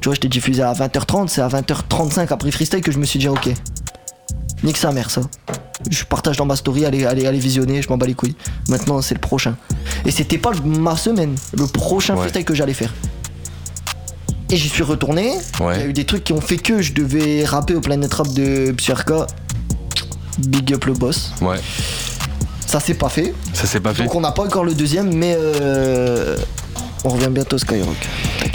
[0.00, 3.18] Tu vois, j'étais diffusé à 20h30, c'est à 20h35 après freestyle que je me suis
[3.18, 3.50] dit, ok.
[4.62, 5.20] Nique sa mère, ça.
[5.90, 8.34] Je partage dans ma story, allez, allez, allez visionner, je m'en bats les couilles.
[8.68, 9.56] Maintenant, c'est le prochain.
[10.04, 12.20] Et c'était pas ma semaine, le prochain Ouais.
[12.22, 12.92] freestyle que j'allais faire.
[14.50, 15.32] Et j'y suis retourné.
[15.60, 18.12] Il y a eu des trucs qui ont fait que je devais rapper au Planet
[18.14, 19.26] Rap de Psyrka.
[20.38, 21.32] Big up le boss.
[21.40, 21.56] Ouais.
[22.66, 23.34] Ça s'est pas fait.
[23.52, 24.04] Ça s'est pas fait.
[24.04, 26.36] Donc on n'a pas encore le deuxième, mais euh,
[27.04, 27.96] on revient bientôt Skyrock.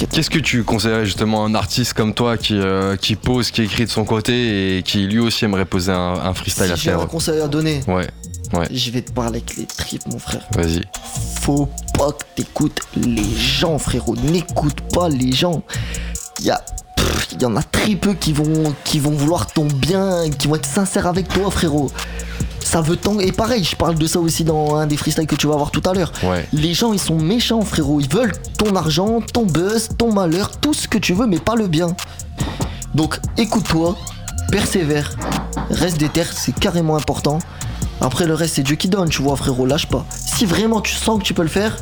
[0.01, 0.15] T'inquiète.
[0.15, 3.61] Qu'est-ce que tu conseillerais justement à un artiste comme toi qui, euh, qui pose, qui
[3.63, 6.83] écrit de son côté et qui lui aussi aimerait poser un, un freestyle à Si
[6.83, 10.19] j'ai un faire conseil à donner, Ouais, je vais te parler avec les tripes, mon
[10.19, 10.45] frère.
[10.55, 10.81] vas-y.
[11.41, 14.15] Faut pas que t'écoutes les gens, frérot.
[14.15, 15.63] N'écoute pas les gens.
[16.39, 16.61] Il y a.
[17.33, 20.55] Il y en a très peu qui vont, qui vont vouloir ton bien, qui vont
[20.55, 21.89] être sincères avec toi, frérot.
[22.71, 23.19] Ça veut tant.
[23.19, 25.71] Et pareil, je parle de ça aussi dans un des freestyles que tu vas voir
[25.71, 26.13] tout à l'heure.
[26.23, 26.47] Ouais.
[26.53, 27.99] Les gens, ils sont méchants, frérot.
[27.99, 31.55] Ils veulent ton argent, ton buzz, ton malheur, tout ce que tu veux, mais pas
[31.55, 31.87] le bien.
[32.95, 33.97] Donc, écoute-toi,
[34.53, 35.17] persévère,
[35.69, 37.39] reste déter, c'est carrément important.
[37.99, 40.05] Après, le reste, c'est Dieu qui donne, tu vois, frérot, lâche pas.
[40.09, 41.75] Si vraiment tu sens que tu peux le faire,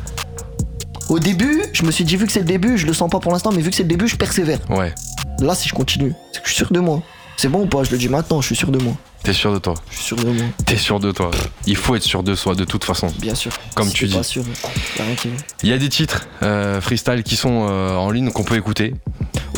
[1.08, 3.20] au début, je me suis dit, vu que c'est le début, je le sens pas
[3.20, 4.58] pour l'instant, mais vu que c'est le début, je persévère.
[4.68, 4.92] Ouais.
[5.38, 7.00] Là, si je continue, c'est que je suis sûr de moi.
[7.36, 8.94] C'est bon ou pas Je le dis maintenant, je suis sûr de moi.
[9.22, 11.30] T'es sûr de toi Je suis sûr de moi, T'es sûr de toi.
[11.66, 13.08] Il faut être sûr de soi, de toute façon.
[13.18, 13.52] bien sûr.
[13.74, 14.16] Comme Si tu dis.
[14.16, 14.42] pas sûr,
[14.98, 15.28] y a rien qui.
[15.62, 18.94] Il y a des titres euh, freestyle qui sont euh, en ligne qu'on peut écouter.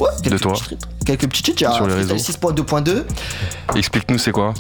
[0.00, 0.52] Ouais, quelques toi.
[0.54, 0.88] petits titres.
[1.06, 2.52] Quelques petits titres, Sur les Freestyle réseaux.
[2.54, 3.04] 6.2.2.
[3.76, 4.52] Explique-nous c'est quoi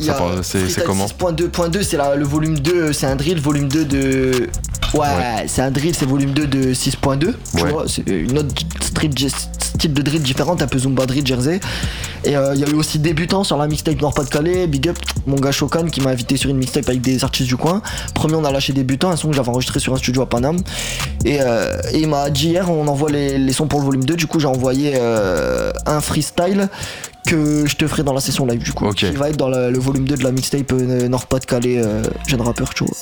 [0.42, 4.48] C'est comment 6.2.2, c'est le volume 2, c'est un drill, volume 2 de.
[4.94, 5.44] Ouais, Ouais.
[5.48, 7.34] c'est un drill, c'est volume 2 de 6.2.
[7.56, 7.70] Tu Ouais.
[7.70, 9.10] vois, c'est une autre street,
[9.88, 11.60] de drill différente, un peu Zumba drill Jersey.
[12.24, 15.36] Et euh, il y a eu aussi débutant sur la mixtape Nord-Pas-de-Calais, Big Up, mon
[15.36, 17.82] gars Shokan qui m'a invité sur une mixtape avec des artistes du coin.
[18.14, 20.58] Premier, on a lâché débutant, un son que j'avais enregistré sur un studio à Paname.
[21.24, 24.04] Et, euh, et il m'a dit hier, on envoie les, les sons pour le volume
[24.04, 24.14] 2.
[24.14, 26.68] Du coup, j'ai envoyé euh, un freestyle
[27.26, 28.86] que je te ferai dans la session live du coup.
[28.86, 28.96] Ok.
[28.96, 32.40] Qui va être dans le, le volume 2 de la mixtape euh, Nord-Pas-de-Calais, euh, jeune
[32.42, 32.94] rappeur, tu vois.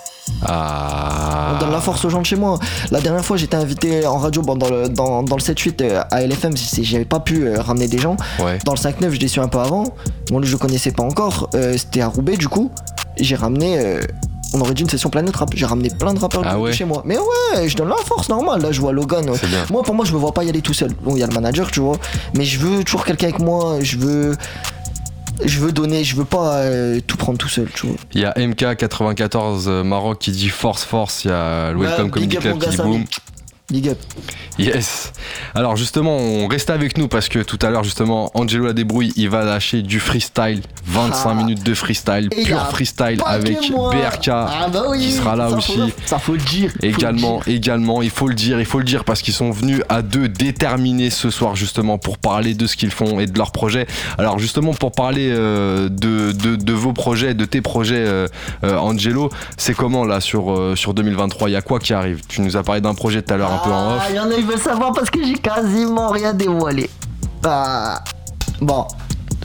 [0.43, 1.53] Ah.
[1.57, 2.59] On donne la force aux gens de chez moi.
[2.91, 6.03] La dernière fois, j'étais invité en radio bon, dans le, dans, dans le 7-8 euh,
[6.11, 6.57] à LFM.
[6.57, 8.17] c'est- J'avais pas pu euh, ramener des gens.
[8.39, 8.59] Ouais.
[8.65, 9.85] Dans le 5-9, je l'ai su un peu avant.
[10.31, 11.51] Bon, lui, je le connaissais pas encore.
[11.55, 12.71] Euh, C'était à Roubaix, du coup.
[13.19, 13.79] J'ai ramené.
[13.79, 14.01] euh,
[14.53, 15.51] on aurait dit une session Planète Rap.
[15.55, 17.03] J'ai ramené plein de rappeurs Ah de chez moi.
[17.05, 18.63] Mais ouais, je donne la force, normal.
[18.63, 19.27] Là, je vois Logan.
[19.71, 20.93] Moi, pour moi, je me vois pas y aller tout seul.
[21.03, 21.99] Bon, il y a le manager, tu vois.
[22.37, 23.79] Mais je veux toujours quelqu'un avec moi.
[23.81, 24.37] Je veux.
[25.43, 27.97] Je veux donner, je veux pas euh, tout prendre tout seul, tu vois.
[28.13, 31.25] Il y a MK94 euh, Maroc qui dit force force.
[31.25, 33.05] Il y a le Welcome Comedy Club qui dit boom.
[33.71, 33.99] Big up.
[34.65, 35.13] Yes.
[35.55, 39.13] Alors justement, on reste avec nous parce que tout à l'heure justement, Angelo la débrouille,
[39.17, 41.35] il va lâcher du freestyle, 25 Ah.
[41.35, 43.59] minutes de freestyle, Et pur freestyle avec.
[43.71, 44.29] BRK.
[44.29, 45.77] Ah bah oui, qui sera là ça aussi.
[45.79, 46.73] Faut, ça faut le dire.
[46.83, 47.55] le Également, dire.
[47.55, 50.29] également, il faut le dire, il faut le dire parce qu'ils sont venus à deux
[50.29, 53.87] déterminés ce soir justement pour parler de ce qu'ils font et de leurs projets.
[54.19, 58.27] Alors justement pour parler euh, de, de, de vos projets, de tes projets, euh,
[58.65, 62.21] euh, Angelo, c'est comment là sur, sur 2023 Il y a quoi qui arrive?
[62.29, 64.07] Tu nous as parlé d'un projet tout à l'heure un peu en Ah, off.
[64.11, 66.91] Il y en a, veulent savoir parce que j'ai quasiment rien dévoilé.
[67.45, 68.03] Ah.
[68.61, 68.87] Bon.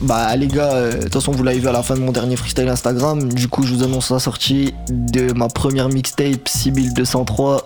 [0.02, 2.12] Bah les gars, euh, de toute façon vous l'avez vu à la fin de mon
[2.12, 7.64] dernier freestyle Instagram, du coup je vous annonce la sortie de ma première mixtape 6203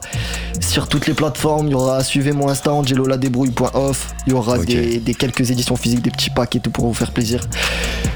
[0.60, 4.98] sur toutes les plateformes, il y aura suivez mon Insta angeloladébrouille.off, il y aura des,
[5.00, 7.40] des quelques éditions physiques, des petits packs et tout pour vous faire plaisir.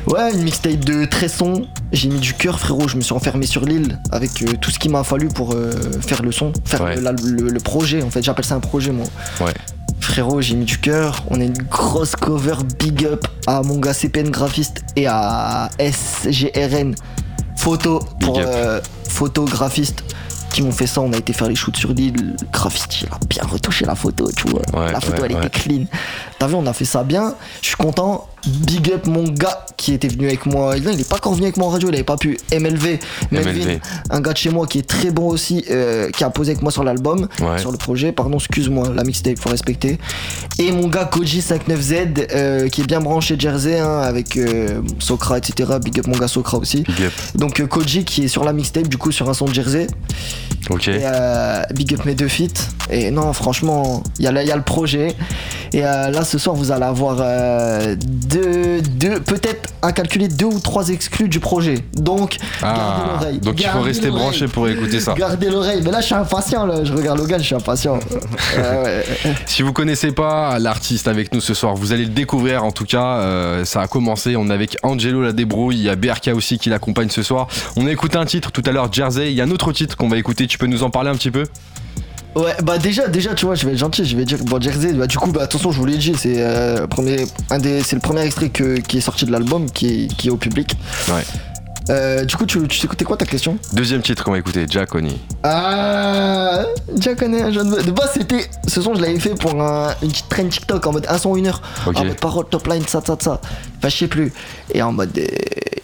[0.07, 3.47] Ouais, une mixtape de très son, j'ai mis du cœur frérot, je me suis enfermé
[3.47, 5.73] sur l'île avec euh, tout ce qu'il m'a fallu pour euh,
[6.07, 6.95] faire le son, faire Ouais.
[6.97, 9.07] le, la- le- le projet en fait, j'appelle ça un projet moi.
[9.41, 9.55] Ouais.
[10.05, 11.25] Frérot, j'ai mis du cœur.
[11.31, 16.95] On a une grosse cover big up à mon gars CPN graphiste et à SGRN
[17.57, 20.05] photo pour euh, photographiste
[20.53, 21.01] qui m'ont fait ça.
[21.01, 22.15] On a été faire les shoots sur l'île.
[22.17, 24.61] Le Graphiste, il a bien retouché la photo, tu vois.
[24.79, 25.47] Ouais, la photo, ouais, elle ouais.
[25.47, 25.85] était clean.
[26.39, 27.35] T'as vu, on a fait ça bien.
[27.63, 28.27] Je suis content.
[28.47, 30.77] Big up mon gars qui était venu avec moi.
[30.77, 32.37] Il est pas encore venu avec moi en radio, il avait pas pu.
[32.53, 32.99] MLV,
[33.31, 33.81] Melvin, MLV.
[34.11, 36.61] un gars de chez moi qui est très bon aussi, euh, qui a posé avec
[36.63, 37.57] moi sur l'album, Ouais.
[37.59, 38.13] sur le projet.
[38.13, 39.99] Pardon, excuse-moi, la mixtape, faut respecter.
[40.59, 45.73] Et mon gars Koji59Z, euh, qui est bien branché Jersey, hein, avec euh, Sokra, etc.
[45.83, 46.83] Big up mon gars Sokra aussi.
[46.83, 47.13] Big up.
[47.37, 49.87] Donc euh, Koji qui est sur la mixtape, du coup sur un son de Jersey.
[50.69, 50.89] Ok.
[50.89, 51.01] Et
[51.75, 52.69] big up mes deux feats.
[52.91, 55.15] Et non, franchement, il y, a le- il y a le projet.
[55.73, 60.59] Et là, ce soir, vous allez avoir euh, deux, deux peut-être à calculer deux ou
[60.59, 61.85] trois exclus du projet.
[61.95, 63.39] Donc, gardez Ah, l'oreille.
[63.39, 65.15] donc il faut Gardez rester branché pour écouter ça.
[65.15, 65.81] Gardez l'oreille.
[65.85, 66.67] Mais là, je suis impatient.
[66.67, 66.83] Là.
[66.83, 68.01] Je regarde Logan, je suis impatient.
[68.59, 68.85] Euh,
[69.25, 69.35] ouais.
[69.47, 72.85] Si vous connaissez pas l'artiste avec nous ce soir, vous allez le découvrir en tout
[72.85, 73.19] cas.
[73.19, 76.59] euh, ça a commencé, on est avec Angelo la débrouille, il y a BRK aussi
[76.59, 77.47] qui l'accompagne ce soir.
[77.77, 79.31] On a écouté un titre tout à l'heure, Jersey.
[79.31, 80.49] Il y a un autre titre qu'on va écouter.
[80.49, 81.45] Tu peux nous en parler un petit peu?
[82.37, 84.93] Ouais, bah déjà, déjà, tu vois, je vais être gentil, je vais dire, bon, Jersey,
[84.93, 87.95] bah du coup, bah attention, je vous l'ai dit, c'est euh, premier, un des, c'est
[87.97, 90.77] le premier extrait que- qui est sorti de l'album, qui est, qui est au public.
[91.09, 91.23] Ouais.
[91.91, 93.59] Euh, du coup, tu, tu écoutais quoi ta question?
[93.75, 95.21] Deuxième titre qu'on va écouter, Jack Oni.
[95.43, 96.65] Ah,
[97.19, 97.71] connais un jeune.
[97.71, 98.49] De base, c'était.
[98.67, 101.37] Ce son, je l'avais fait pour un, une petite traîne TikTok en mode un son,
[101.37, 101.61] une heure.
[101.87, 101.99] Ok.
[101.99, 103.39] En mode parole, top line, ça, ça, ça.
[103.79, 104.33] Enfin, je sais plus.
[104.73, 105.17] Et en mode.
[105.19, 105.27] euh,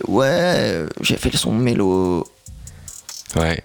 [0.09, 2.27] ouais, j'ai fait le son mélo.
[3.37, 3.63] Ouais.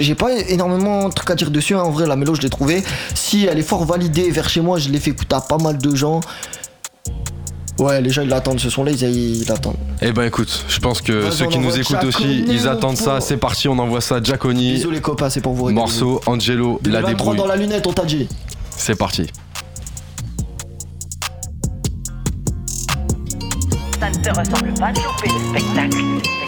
[0.00, 1.74] J'ai pas énormément de trucs à dire dessus.
[1.74, 1.80] hein.
[1.82, 2.82] En vrai, la mélo, je l'ai trouvée.
[3.14, 5.78] Si elle est fort validée vers chez moi, je l'ai fait écouter à pas mal
[5.78, 6.20] de gens.
[7.78, 9.76] Ouais, les gens ils l'attendent ce son-là, ils, ils l'attendent.
[10.00, 13.20] Eh ben écoute, je pense que ceux qui nous écoutent aussi, ils attendent ça.
[13.20, 14.20] C'est parti, on envoie ça.
[14.22, 15.70] Jack Oni, Bisous les copains, c'est pour vous.
[15.70, 17.36] morceau, Angelo, la 2023 débrouille.
[17.36, 18.28] dans la lunette, on t'a dit.
[18.76, 19.26] C'est parti.
[24.00, 26.43] Ça ne te ressemble pas de louper le spectacle.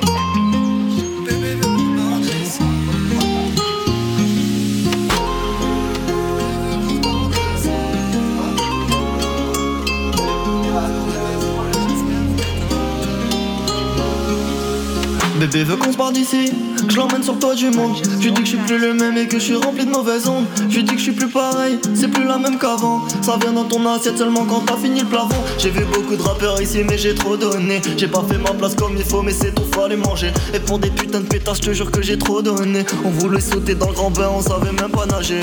[15.57, 16.53] Bébé veut qu'on barre d'ici,
[16.87, 17.97] je l'emmène sur le toit du monde.
[18.21, 20.29] Je dis que je suis plus le même et que je suis rempli de mauvaises
[20.29, 20.45] ondes.
[20.69, 23.09] Je dis que je suis plus pareil, c'est plus la même qu'avant.
[23.23, 25.43] Ça vient dans ton assiette seulement quand t'as fini le plafond.
[25.57, 27.81] J'ai vu beaucoup de rappeurs ici, mais j'ai trop donné.
[27.97, 30.31] J'ai pas fait ma place comme il faut, mais c'est tout, fallait manger.
[30.53, 32.85] Et pour des putains de pétasses, je te jure que j'ai trop donné.
[33.07, 35.41] On voulait sauter dans le grand bain, on savait même pas nager.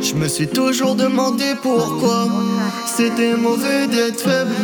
[0.00, 2.26] Je me suis toujours demandé pourquoi
[2.86, 4.54] c'était mauvais d'être faible.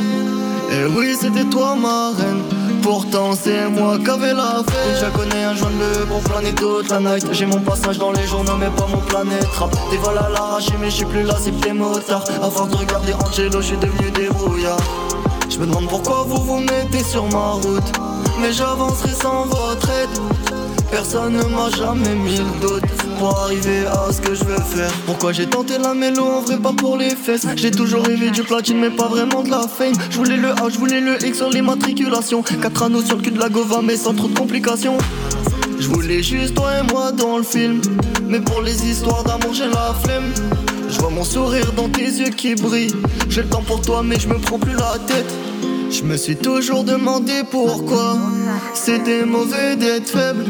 [0.71, 2.52] Et oui, c'était toi ma reine.
[2.83, 5.01] Pourtant, c'est moi qui avais la fête.
[5.01, 7.27] Je connais un joint bleu pour planer toute la night.
[7.33, 9.71] J'ai mon passage dans les journaux, mais pas mon planète rap.
[9.91, 12.27] Des vols à l'arraché, mais je suis plus là, c'est des motards.
[12.27, 14.79] Force de regarder Angelo, je suis devenu débrouillard.
[15.49, 17.93] Je me demande pourquoi vous vous mettez sur ma route.
[18.41, 20.52] Mais j'avancerai sans votre aide.
[20.93, 22.85] Personne ne m'a jamais mis le doute
[23.19, 24.93] pour arriver à ce que je veux faire.
[25.07, 27.47] Pourquoi j'ai tenté la mélo en vrai pas pour les fesses.
[27.57, 29.95] J'ai toujours rêvé du platine mais pas vraiment de la fame.
[30.11, 32.43] Je voulais le A, je voulais le X sur l'immatriculation.
[32.43, 34.99] Quatre anneaux sur le cul de la Gova mais sans trop de complications.
[35.81, 37.81] Je voulais juste toi et moi dans le film.
[38.29, 40.31] Mais pour les histoires d'amour j'ai la flemme.
[40.91, 42.95] Je vois mon sourire dans tes yeux qui brillent.
[43.31, 45.33] J'ai le temps pour toi mais je me prends plus la tête.
[45.91, 48.17] Je me suis toujours demandé pourquoi
[48.75, 50.45] c'était mauvais d'être faible.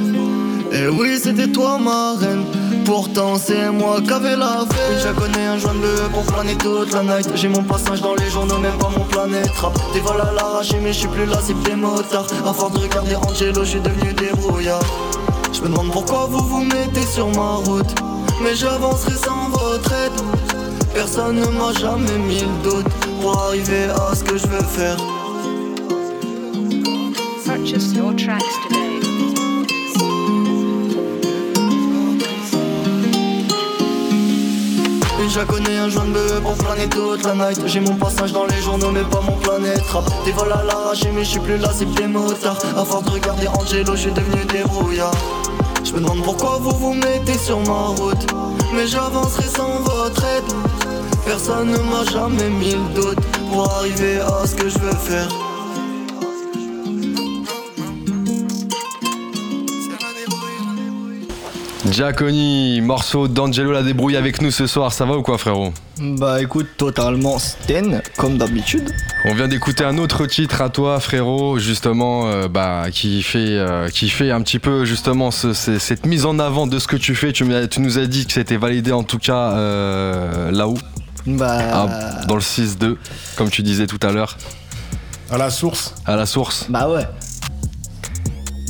[0.74, 2.44] Et oui, c'était toi ma reine.
[2.86, 5.06] Pourtant, c'est moi qui avais la fête.
[5.06, 7.28] Je connais un joint bleu pour planer toute la night.
[7.34, 9.78] J'ai mon passage dans les journaux, même pas mon planète rap.
[9.92, 12.26] Des vols à l'arraché, mais je suis plus là, c'est des motards.
[12.46, 14.82] À force de regarder Angelo, je suis devenu débrouillard.
[15.52, 17.94] Je me demande pourquoi vous vous mettez sur ma route.
[18.42, 20.12] Mais j'avancerai sans votre aide.
[20.94, 22.88] Personne ne m'a jamais mis le doute
[23.20, 24.96] pour arriver à ce que je veux faire.
[27.44, 28.81] Purchase your tracks today.
[35.34, 38.60] Je connais un joint de pour planer toute la night J'ai mon passage dans les
[38.60, 40.04] journaux mais pas mon planète rap.
[40.26, 43.10] Des vols à l'arraché mais je suis plus là c'est des motards À force de
[43.10, 45.14] regarder Angelo je suis devenu débrouillard
[45.84, 48.26] Je me demande pourquoi vous vous mettez sur ma route.
[48.74, 50.52] Mais j'avancerai sans votre aide.
[51.24, 55.28] Personne ne m'a jamais mis le doute Pour arriver à ce que je veux faire
[61.92, 66.40] Giaconi, morceau d'Angelo la débrouille avec nous ce soir, ça va ou quoi frérot Bah
[66.40, 68.90] écoute, totalement Sten, comme d'habitude.
[69.26, 73.88] On vient d'écouter un autre titre à toi frérot, justement, euh, bah, qui, fait, euh,
[73.90, 76.96] qui fait un petit peu justement ce- ce- cette mise en avant de ce que
[76.96, 77.30] tu fais.
[77.32, 80.78] Tu, nous as dit que c'était validé en tout cas euh, là-haut,
[81.26, 81.58] Bah.
[81.72, 82.96] Ah, dans le 6-2,
[83.36, 84.38] comme tu disais tout à l'heure,
[85.30, 85.94] À la source.
[86.06, 86.64] à la source.
[86.70, 87.06] Bah ouais.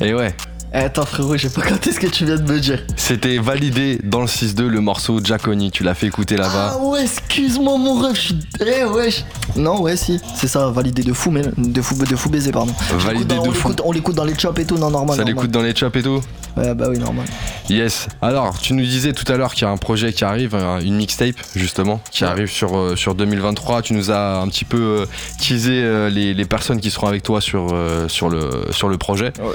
[0.01, 0.35] Et ouais,
[0.81, 2.83] attends frérot, j'ai pas capté ce que tu viens de me dire.
[2.97, 6.73] c'était validé dans le 6-2 le morceau Giaconi, tu l'as fait écouter là-bas.
[6.75, 8.39] Ah ouais, excuse-moi mon ref, je suis.
[8.61, 9.25] Eh wesh.
[9.57, 12.73] Non, ouais, si, c'est ça, validé de fou, mais de fou, de fou baiser, pardon.
[12.99, 13.75] Validé dans- de on fou.
[13.85, 15.17] On l'écoute dans les chops et tout, non, normal.
[15.17, 16.21] Ça l'écoute dans les chops et tout
[16.57, 17.25] Ouais, bah oui, normal.
[17.71, 18.09] Yes.
[18.21, 20.81] Alors, tu nous disais tout à l'heure qu'il y a un projet qui arrive, un-
[20.81, 23.81] une mixtape justement, qui arrive sur, euh, sur 2023.
[23.81, 25.07] Tu nous as un petit peu euh,
[25.41, 28.99] teasé euh, les, les personnes qui seront avec toi sur, euh, sur, le, sur le
[28.99, 29.33] projet.
[29.41, 29.55] Ouais.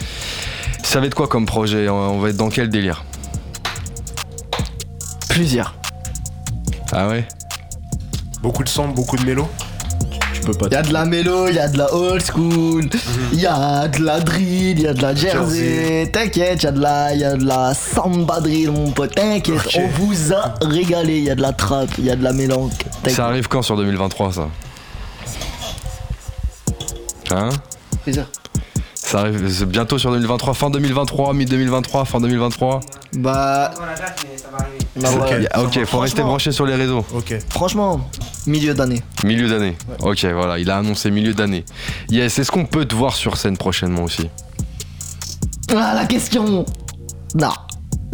[0.84, 1.88] Ça va être quoi comme projet?
[1.90, 3.04] On va être dans quel délire?
[5.30, 5.76] Plusieurs.
[6.92, 7.28] Ah ouais?
[8.42, 9.48] Beaucoup de sang, beaucoup de mélo.
[10.48, 10.68] Peux pas.
[10.72, 12.90] Y a de la mélo, y a de la old school,
[13.34, 16.10] y a de la drill, y a de la jersey.
[16.10, 19.14] T'inquiète, y a de la, y a de la samba drill, mon pote.
[19.16, 21.20] T'inquiète, on vous a régalé.
[21.20, 22.72] Y a de la trap, y a de la mélange.
[23.10, 24.48] Ça arrive quand sur 2023 ça
[27.32, 27.50] Hein
[28.04, 28.26] Plaisir.
[28.94, 32.80] Ça arrive bientôt sur 2023, fin 2023, mi-2023, fin 2023
[33.18, 33.72] Bah,
[34.96, 35.30] bah Ok.
[35.30, 35.48] ouais.
[35.58, 37.06] Ok, faut rester branché sur les réseaux.
[37.14, 37.36] Ok.
[37.50, 38.10] Franchement,
[38.48, 39.02] milieu d'année.
[39.24, 39.76] Milieu d'année.
[40.00, 41.66] Ok, voilà, il a annoncé milieu d'année.
[42.10, 44.30] Yes, est-ce qu'on peut te voir sur scène prochainement aussi?
[45.76, 46.66] Ah, la question
[47.36, 47.52] Non.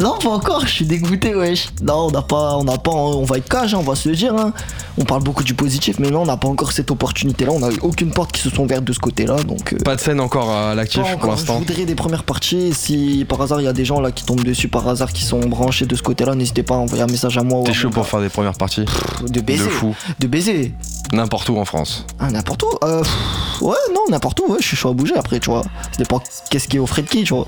[0.04, 1.68] Non, pas encore, je suis dégoûté, wesh.
[1.82, 4.06] Non, on n'a pas, on n'a pas, on va être cage, hein, on va se
[4.08, 4.34] le dire.
[4.36, 4.52] hein.
[4.98, 7.50] On parle beaucoup du positif, mais non, on n'a pas encore cette opportunité-là.
[7.52, 9.72] On n'a eu aucune porte qui se sont ouvertes de ce côté-là, donc.
[9.72, 11.54] euh, Pas de scène encore à l'actif pour l'instant.
[11.62, 12.74] Je voudrais des premières parties.
[12.74, 15.24] Si par hasard il y a des gens là qui tombent dessus, par hasard qui
[15.24, 17.62] sont branchés de ce côté-là, n'hésitez pas à envoyer un message à moi.
[17.64, 18.84] T'es chaud pour faire des premières parties
[19.26, 19.64] de baiser.
[19.64, 19.96] De fou.
[20.20, 20.74] De baiser.
[21.12, 22.06] N'importe où en France.
[22.18, 22.70] Ah, n'importe où.
[22.82, 24.52] Euh, pff, ouais, non, n'importe où.
[24.52, 25.62] Ouais, je suis chaud à bouger après, tu vois.
[25.62, 27.46] Ça dépend qu'est-ce qui est au frais de qui, tu vois.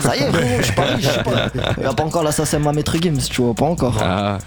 [0.00, 1.48] Ça y est, frérot, je suis pas riche, je sais pas.
[1.76, 3.96] Il y a pas encore l'assassin Maître Games, tu vois, pas encore.
[4.00, 4.38] Ah,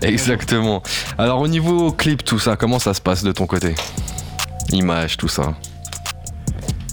[0.00, 0.82] exactement.
[1.18, 3.74] Alors au niveau clip, tout ça, comment ça se passe de ton côté?
[4.70, 5.54] Image, tout ça.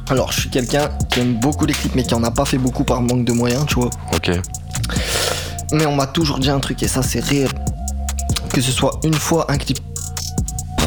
[0.10, 2.58] Alors, je suis quelqu'un qui aime beaucoup les clips, mais qui en a pas fait
[2.58, 3.92] beaucoup par manque de moyens, tu vois.
[4.16, 4.32] Ok.
[5.72, 7.52] Mais on m'a toujours dit un truc, et ça, c'est réel.
[8.52, 9.78] Que ce soit une fois un clip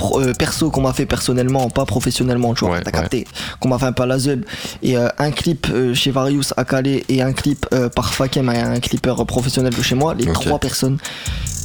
[0.03, 3.27] pro- euh, perso qu'on m'a fait personnellement, pas professionnellement, tu vois, t'as capté,
[3.61, 4.45] qu'on m'a fait un palazub
[4.83, 8.81] et euh, un clip euh, chez Various à Calais et un clip par Fakem, un
[8.81, 10.99] clipper professionnel de chez moi, les trois personnes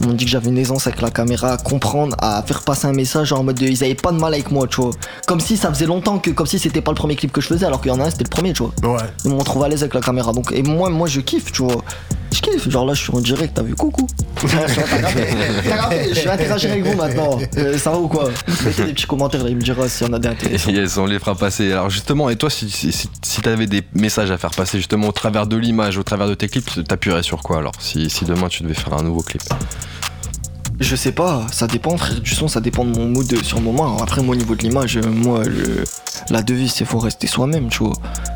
[0.06, 2.94] m'ont dit que j'avais une aisance avec la caméra, à comprendre, à faire passer un
[2.94, 4.92] message en mode de, ils avaient pas de mal avec moi, tu vois.
[5.26, 7.48] Comme si ça faisait longtemps que, comme si c'était pas le premier clip que je
[7.48, 8.96] faisais, alors qu'il y en a un, c'était le premier, tu vois.
[8.96, 9.04] Ouais.
[9.26, 11.64] Ils m'ont trouvé à l'aise avec la caméra, donc, et moi, moi, je kiffe, tu
[11.64, 11.84] vois.
[12.32, 14.08] Je kiffe, genre là, je suis en direct, t'as vu, coucou.
[14.44, 17.40] Je vais interagir avec vous maintenant.
[17.58, 18.30] Euh, ça va ou quoi?
[18.64, 20.70] Mettez des petits commentaires, là, il me dira s'il y en a des intéressants.
[20.70, 21.72] Yes, on les fera passer.
[21.72, 25.08] Alors justement, et toi, si, si, si, si t'avais des messages à faire passer justement
[25.08, 27.74] au travers de l'image, au travers de tes clips, t'appuierais sur quoi alors?
[27.80, 29.42] Si, si demain tu devais faire un nouveau clip
[30.80, 33.64] Je sais pas, ça dépend frère du son, ça dépend de mon mood sur le
[33.64, 33.98] moment.
[33.98, 35.84] Après moi au niveau de l'image, moi le-
[36.30, 37.94] la devise c'est faut rester soi-même, tu vois.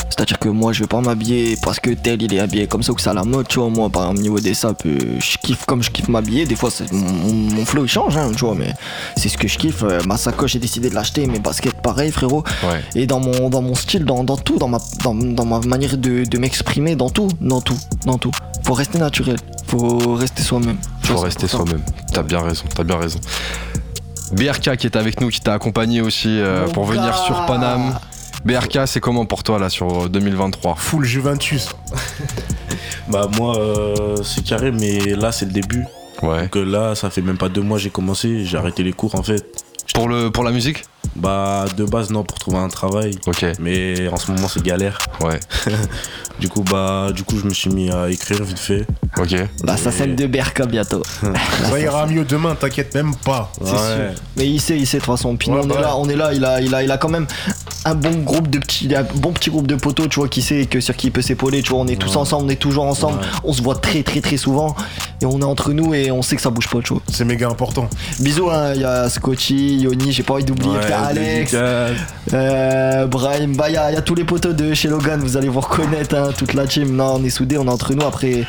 [0.10, 2.92] C'est-à-dire que moi je vais pas m'habiller parce que tel il est habillé comme ça
[2.94, 3.70] ou que c'est à la mode, tu vois.
[3.70, 6.46] Moi par exemple niveau des sapes, euh, je kiffe comme je kiffe m'habiller.
[6.46, 8.74] Des fois c'est- mon, flow il change, hein, tu vois, mais
[9.18, 9.84] c'est ce que je kiffe.
[9.84, 12.44] Euh, ma sacoche j'ai décidé de l'acheter, mes baskets pareil frérot.
[12.64, 12.82] Ouais.
[12.96, 15.96] Et dans mon, dans mon style, dans, dans tout, dans ma, dans, dans ma manière
[15.96, 18.32] de, de m'exprimer, dans tout, dans tout, dans tout.
[18.64, 20.78] Faut rester naturel, faut rester soi-même.
[21.04, 21.84] Faut rester soi-même.
[22.14, 23.20] T'as bien raison, t'as bien raison.
[24.34, 28.00] BRK qui est avec nous, qui t'a accompagné aussi euh, pour venir sur Paname.
[28.46, 31.70] BRK, c'est comment pour toi là sur 2023 Full Juventus.
[33.10, 35.86] Bah moi euh, c'est carré mais là c'est le début.
[36.22, 36.44] Ouais.
[36.44, 39.16] Donc euh, là ça fait même pas deux mois j'ai commencé, j'ai arrêté les cours
[39.16, 39.44] en fait.
[39.94, 40.86] Pour, le, pour la musique?
[41.16, 43.12] Bah de base non pour trouver un travail.
[43.28, 43.46] Ok.
[43.60, 44.98] Mais en ce moment c'est galère.
[45.22, 45.40] Ouais.
[46.40, 48.86] du coup bah du coup je me suis mis à écrire vite fait.
[49.18, 49.36] Ok.
[49.64, 51.02] Bah ça scène de Berka bientôt.
[51.70, 53.52] Ça ira mieux demain, t'inquiète même pas.
[53.62, 53.78] C'est sûr.
[54.38, 55.36] Mais il sait, il sait de toute façon.
[55.36, 56.02] Puis nous, Ouais, on bah est là, ouais.
[56.06, 56.34] on est là.
[56.34, 57.28] Il a, il a, il a quand même
[57.86, 60.66] un bon groupe de petits, un bon petit groupe de poteaux, tu vois, qui sait
[60.66, 61.62] que sur qui il peut s'épauler.
[61.62, 63.20] Tu vois, on est tous ensemble, on est toujours ensemble.
[63.44, 64.76] On se voit très, très, très souvent.
[65.22, 67.02] Et on est entre nous et on sait que ça bouge pas, tu vois.
[67.12, 67.88] C'est méga important.
[68.20, 68.74] Bisous, hein.
[68.74, 71.56] Il y a Scotty, Yoni, j'ai pas envie d'oublier, Alex,
[72.34, 73.56] euh, Brahim.
[73.56, 75.20] Bah, il y, a il y a tous les poteaux de chez Logan.
[75.22, 76.96] Vous allez vous reconnaître, hein, toute la team.
[76.96, 78.06] Non, on est soudés, on est entre nous.
[78.06, 78.46] Après,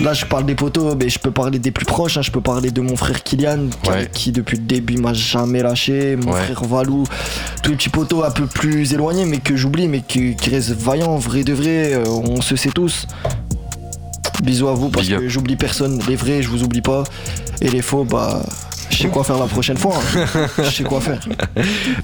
[0.00, 2.16] là, je parle des poteaux, mais je peux parler des plus proches.
[2.16, 2.22] hein.
[2.22, 4.08] Je peux parler de mon frère Kylian, qui, Ouais.
[4.12, 6.16] qui, depuis le début m'a jamais lâché.
[6.16, 6.40] Mon Ouais.
[6.42, 7.04] frère Valou,
[7.62, 10.70] tous les petits poteaux un peu plus éloignés, mais que j'oublie, mais qui, qui restent
[10.72, 11.92] vaillants, vrai de vrai.
[11.94, 13.06] euh, on se sait tous.
[14.42, 16.00] Bisous à vous parce Big que j'oublie personne.
[16.08, 17.04] Les vrais, je vous oublie pas.
[17.60, 18.42] Et les faux, bah.
[18.92, 19.94] Je sais quoi faire la prochaine fois.
[19.96, 20.46] hein.
[20.58, 21.18] Je sais quoi faire.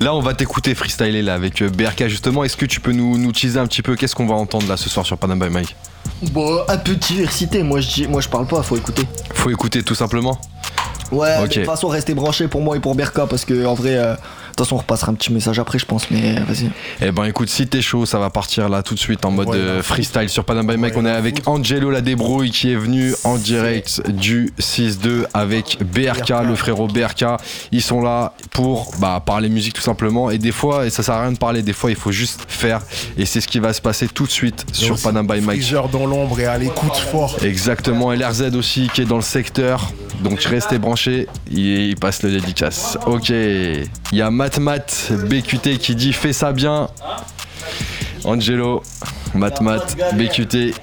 [0.01, 2.45] Là, on va t'écouter freestyler là avec euh, BRK justement.
[2.45, 4.77] Est-ce que tu peux nous, nous teaser un petit peu Qu'est-ce qu'on va entendre là
[4.77, 5.77] ce soir sur Panama by Mike?
[6.33, 7.63] Bon, un peu de diversité.
[7.63, 8.63] Moi, je moi, je parle pas.
[8.63, 9.03] Faut écouter.
[9.35, 10.39] Faut écouter tout simplement?
[11.13, 11.49] Ouais, mais Ok.
[11.51, 14.15] de toute façon, restez branchés pour moi et pour Berka parce que en vrai, euh,
[14.59, 16.11] toute façon, on repassera un petit message après, je pense.
[16.11, 16.71] Mais vas-y.
[17.01, 19.49] Eh ben écoute, si t'es chaud, ça va partir là tout de suite en mode
[19.49, 20.95] Ouais, euh, freestyle sur Panama by Mike.
[20.97, 26.45] On est avec Angelo la débrouille qui est venu en direct du 6-2 avec BRK,
[26.47, 27.25] le frérot BRK.
[27.73, 30.31] Ils sont là pour bah, parler musique tout simplement.
[30.31, 32.41] Et des fois, et ça sert à rien de parler, des fois il faut juste
[32.49, 32.81] faire.
[33.17, 35.75] Et c'est ce qui va se passer tout de suite sur Panama by Mike.
[35.93, 37.37] Dans l'ombre et à l'écoute fort.
[37.43, 39.93] Exactement, LRZ aussi qui est dans le secteur.
[40.21, 42.99] Donc restez branchés, il, il passe le dédicace.
[43.07, 46.89] Ok, il y a Matmat BQT qui dit fais ça bien.
[48.25, 48.83] Angelo,
[49.35, 50.75] Matmat BQT,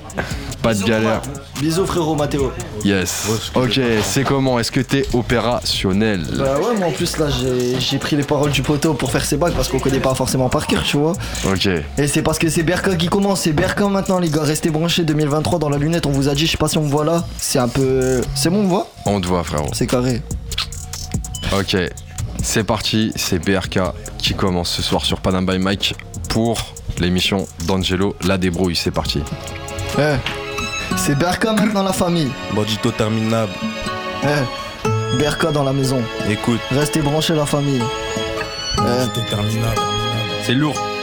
[0.66, 1.22] pas de galère.
[1.62, 2.52] Bisous, frérot Mathéo.
[2.84, 3.52] Yes.
[3.54, 8.16] Ok, c'est comment Est-ce que t'es opérationnel Bah ouais, moi en plus là, j'ai pris
[8.16, 10.82] les paroles du poteau pour faire ses bacs parce qu'on connaît pas forcément par cœur,
[10.84, 11.14] tu vois.
[11.48, 11.68] Ok.
[12.00, 14.42] Et c'est parce que c'est Berka qui commence, c'est Berka maintenant, les gars.
[14.42, 16.08] Restez branchés 2023 dans la lunette.
[16.08, 17.24] On vous a dit, je sais pas si on me voit là.
[17.38, 18.22] C'est un peu.
[18.34, 18.88] C'est bon, on me voit?
[19.06, 19.70] On te voit frérot.
[19.72, 20.24] C'est carré.
[21.56, 21.78] Ok,
[22.42, 23.80] c'est parti, c'est BRK
[24.18, 25.94] qui commence ce soir sur Panam by Mike
[26.28, 26.58] pour
[26.98, 28.76] l'émission d'Angelo La Débrouille.
[28.76, 29.22] C'est parti.
[30.00, 30.16] Eh,
[30.98, 32.32] c'est Berka maintenant la famille.
[32.54, 33.54] Bandito terminable.
[34.24, 36.02] Eh, Berka dans la maison.
[36.30, 36.60] Écoute.
[36.72, 37.84] Restez branchés la famille.
[38.78, 39.30] Eh.
[39.30, 39.82] terminable.
[40.44, 40.95] C'est lourd.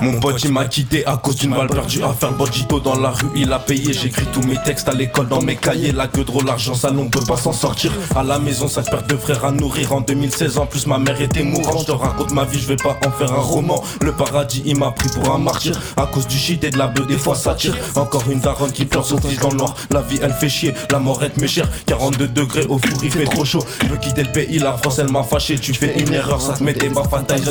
[0.00, 3.10] Mon pote il m'a quitté à cause d'une balle perdue à faire bandito dans la
[3.10, 6.24] rue il a payé J'écris tous mes textes à l'école dans mes cahiers La gueule
[6.24, 7.92] drôle l'argent sale on peut pas s'en sortir.
[8.14, 11.20] À la maison ça perd de frères à nourrir En 2016 en plus ma mère
[11.20, 13.82] était mourante Je te raconte ma vie je vais pas en faire un roman.
[14.00, 16.86] Le paradis il m'a pris pour un martyr À cause du shit et de la
[16.86, 17.76] beuh des fois ça tire.
[17.96, 20.74] Encore une daronne qui pleure son fils dans le noir La vie elle fait chier
[20.92, 23.64] la mort est mes chère 42 degrés au four il fait trop chaud.
[23.82, 26.52] Je veux quitter le pays la France elle m'a fâché Tu fais une erreur ça
[26.52, 27.08] te met des baffes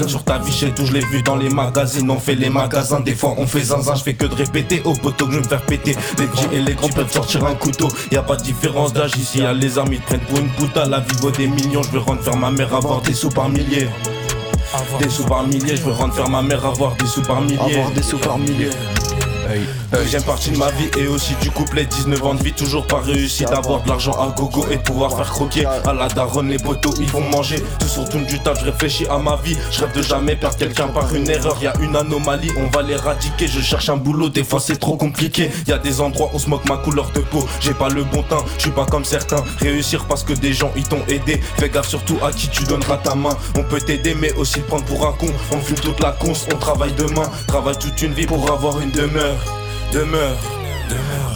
[0.07, 2.99] sur ta vie chez tout Je l'ai vu dans les magazines on fait les magasins
[2.99, 3.95] Des fois on fait zinzin.
[3.95, 5.95] Je fais que de répéter Au poteau que je vais me faire péter.
[6.17, 7.87] Les petits et les grands peuvent sortir un couteau.
[8.11, 9.39] Y a pas de différence d'âge ici.
[9.39, 11.15] Y'a les amis prennent pour une puta La vie.
[11.21, 13.87] Vaut des millions je veux rendre faire ma mère avoir des sous par milliers.
[14.99, 17.57] Des sous par milliers, je veux rendre faire ma mère avoir des sous par milliers.
[17.59, 18.69] Avoir des sous par milliers.
[19.91, 21.85] Deuxième partie de ma vie et aussi du couplet.
[21.85, 23.45] 19 ans de vie toujours pas réussi.
[23.45, 25.65] D'avoir de l'argent à gogo et de pouvoir faire croquer.
[25.65, 27.63] À la daronne les poteaux ils vont manger.
[27.79, 29.57] Tout sur tout du taf je réfléchis à ma vie.
[29.71, 31.57] Je rêve de jamais perdre quelqu'un par une erreur.
[31.61, 33.47] Y a une anomalie on va l'éradiquer.
[33.47, 35.49] Je cherche un boulot des fois c'est trop compliqué.
[35.67, 37.47] Y a des endroits où on se moque ma couleur de peau.
[37.61, 39.43] J'ai pas le bon teint je suis pas comme certains.
[39.61, 41.39] Réussir parce que des gens ils t'ont aidé.
[41.57, 43.37] Fais gaffe surtout à qui tu donneras ta main.
[43.57, 45.27] On peut t'aider mais aussi prendre pour un con.
[45.51, 47.31] On fume toute la conce on travaille demain.
[47.47, 49.37] Travaille toute une vie pour avoir une demeure
[49.91, 50.66] demeure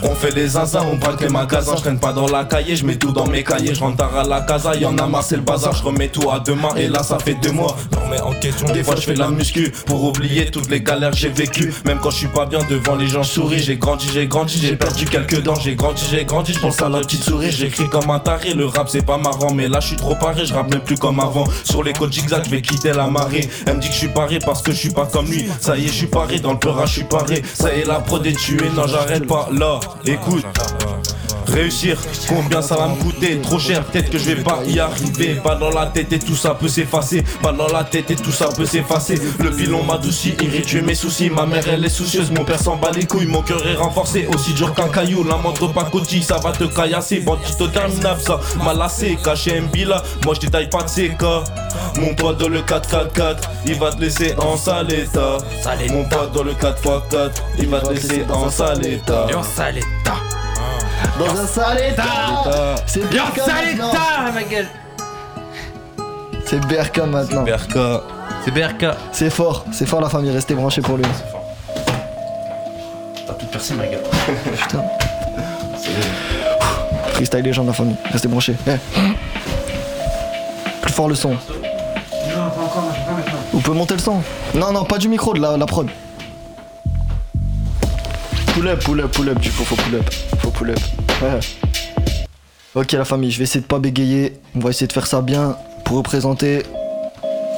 [0.03, 2.85] on fait les zinzins, on braque les magasins, je traîne pas dans la cahier, je
[2.85, 5.41] mets tout dans mes cahiers, je rentre à la casa, y'en a marre c'est le
[5.41, 7.75] bazar, je remets tout à demain et là ça fait deux mois.
[7.91, 11.11] Non mais en question, des fois je fais la muscu pour oublier toutes les galères
[11.11, 11.73] que j'ai vécues.
[11.85, 14.75] Même quand je suis pas bien devant les gens souris, j'ai grandi, j'ai grandi, j'ai
[14.75, 18.09] perdu quelques dents, j'ai grandi, j'ai grandi, je pense à la petite souris, j'écris comme
[18.09, 20.71] un taré, le rap c'est pas marrant, mais là je suis trop paré, je rappe
[20.71, 21.45] même plus comme avant.
[21.63, 23.47] Sur les côtes zigzag, je vais quitter la marée.
[23.65, 25.45] Elle me dit que je suis paré parce que je suis pas comme lui.
[25.59, 27.43] Ça y est, je suis paré, dans le peura, je suis paré.
[27.53, 29.79] Ça y est, la prod est tuée, non j'arrête pas là.
[30.05, 30.45] Écoute.
[31.47, 35.35] Réussir, combien ça va me coûter Trop cher, peut-être que je vais pas y arriver.
[35.43, 37.23] Pas dans la tête et tout ça peut s'effacer.
[37.41, 39.19] Pas dans la tête et tout ça peut s'effacer.
[39.39, 41.29] Le bilan m'adoucit, irrite mes soucis.
[41.29, 43.25] Ma mère elle est soucieuse, mon père s'en bat les couilles.
[43.25, 45.23] Mon cœur est renforcé, aussi dur qu'un caillou.
[45.23, 47.19] La montre pas cotille, ça va te caillasser.
[47.19, 49.17] Bandito terminable, ça m'a lassé.
[49.23, 51.43] Caché MB là, moi je détaille pas de ces cas.
[51.99, 55.37] Mon pote dans le 4x4 Il va te laisser en sale état.
[55.89, 59.27] Mon pote dans le 4x4 Il va te laisser en sale état.
[59.35, 60.20] En sale état.
[61.19, 62.03] Dans un sale état.
[62.85, 63.89] C'est Berka sale maintenant.
[63.91, 64.67] état, ma gueule.
[66.45, 67.43] C'est Berka maintenant.
[67.43, 68.01] Berka.
[68.43, 68.85] C'est BRK.
[69.11, 71.05] C'est fort, c'est fort la famille, restez branchés pour lui.
[73.27, 74.01] T'as tout percé ma gueule.
[74.57, 74.83] Putain.
[77.13, 78.55] Freestyle les gens de la famille, restez branchés.
[78.67, 78.71] Eh.
[80.81, 81.29] Plus fort le son.
[81.29, 83.39] Non, pas encore, pas maintenant.
[83.53, 84.23] Vous pouvez monter le son.
[84.55, 85.87] Non, non, pas du micro, de la, la prod.
[88.53, 90.09] Pull up, pull up, pull up, du coup, faut pull up.
[90.39, 90.79] Faut pull up.
[92.75, 94.33] Ok, la famille, je vais essayer de pas bégayer.
[94.55, 96.63] On va essayer de faire ça bien pour représenter.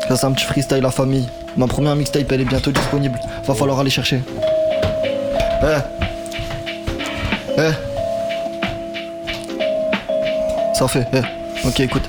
[0.08, 1.28] Ça, c'est un petit freestyle, la famille.
[1.58, 3.20] Ma première mixtape, elle est bientôt disponible.
[3.48, 4.22] Va falloir aller chercher.
[5.64, 5.78] Eh.
[7.58, 7.72] Eh.
[10.74, 11.68] Ça fait, eh.
[11.68, 12.08] Ok, écoute.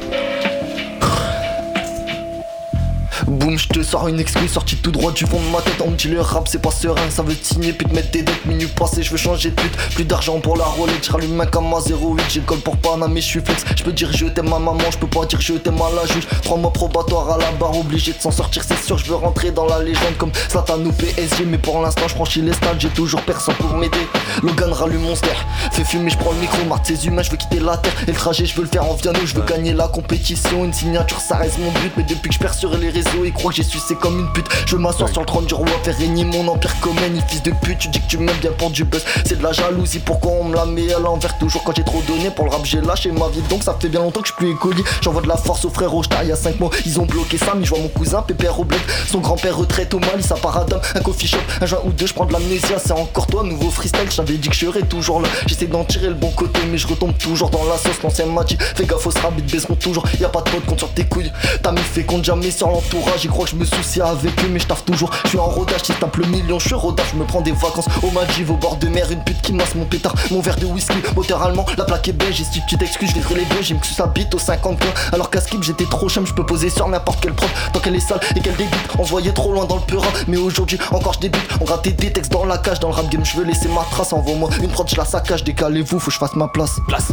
[3.56, 5.80] Je te sors une excuse sortie tout droit du fond de ma tête.
[5.84, 8.22] On me dit le rap c'est pas serein, ça veut signer puis te mettre des
[8.22, 8.44] dettes.
[8.46, 9.76] Minutes passées, je veux changer de pute.
[9.94, 12.24] Plus d'argent pour la Rolex, je rallume un à 08.
[12.28, 13.64] J'ai le col pour Panama, je suis flex.
[13.76, 16.06] Je peux dire je t'aime ma maman, je peux pas dire je t'aime à la
[16.12, 16.26] juge.
[16.42, 18.98] Trois mois probatoire à la barre, obligé de s'en sortir, c'est sûr.
[18.98, 21.44] Je veux rentrer dans la légende comme Zlatan ou PSG.
[21.46, 24.06] Mais pour l'instant, je franchis les stades, j'ai toujours personne pour m'aider.
[24.42, 25.36] Logan rallume mon ster,
[25.72, 27.94] fait fumer, je prends le micro, marque ses humains, je veux quitter la terre.
[28.06, 30.64] Et le trajet, je veux le faire en Viano, je veux gagner la compétition.
[30.64, 31.92] Une signature, ça reste mon but.
[31.96, 34.46] Mais depuis que je perds sur les réseaux, que j'ai sucé comme une pute.
[34.66, 37.42] Je veux m'asseoir sur le trône du roi, faire régner mon empire comme un fils
[37.42, 37.78] de pute.
[37.78, 39.98] Tu dis que tu m'aimes bien pour du buzz, c'est de la jalousie.
[39.98, 41.36] Pourquoi on me la met à l'envers?
[41.38, 42.64] Toujours quand j'ai trop donné pour le rap?
[42.64, 44.82] J'ai lâché ma vie, donc ça fait bien longtemps que je suis plus écoli.
[45.00, 46.70] J'envoie de la force aux frères Rochta il y a 5 mois.
[46.86, 48.80] Ils ont bloqué ça, mais je vois mon cousin Pépère au bled.
[49.08, 51.90] Son grand-père retraite au Mali, ça part à Dame, un coffee shop, un joint ou
[51.90, 52.78] deux, je prends de l'amnésia.
[52.78, 54.10] C'est encore toi, nouveau freestyle.
[54.10, 55.28] J'avais dit que je serais toujours là.
[55.46, 58.02] J'essaie d'en tirer le bon côté, mais je retombe toujours dans la sauce.
[58.02, 60.04] L'ancien m'a dit, fais gaffe, aux rabbits baisseront toujours.
[60.20, 61.32] Y a pas de pote compte sur tes couilles.
[61.62, 63.24] T'as mis fait compte jamais sur l'entourage.
[63.34, 65.10] Croient que je me soucie avec eux, mais je taffe toujours.
[65.24, 67.06] Je suis en rodage, si tape le million, je suis rodage.
[67.12, 69.10] Je me prends des vacances au Maldives, au bord de mer.
[69.10, 70.94] Une pute qui masse mon pétard, mon verre de whisky.
[71.16, 72.40] Moteur allemand, la plaque est belge.
[72.40, 73.62] Et si tu t'excuses, je vais les bleus.
[73.62, 74.94] J'ai que ça bite aux 50 points.
[75.12, 77.50] Alors qu'à skip, j'étais trop chum, je peux poser sur n'importe quelle prof.
[77.72, 80.06] Tant qu'elle est sale et qu'elle débute, on se voyait trop loin dans le peura.
[80.28, 81.42] Mais aujourd'hui, encore je débute.
[81.60, 83.24] On raté des textes dans la cage, dans le rap game.
[83.24, 84.12] Je veux laisser ma trace.
[84.12, 85.42] Envoie-moi une prod, je la saccage.
[85.42, 86.76] Décalez-vous, faut que je fasse ma place.
[86.86, 87.08] Place.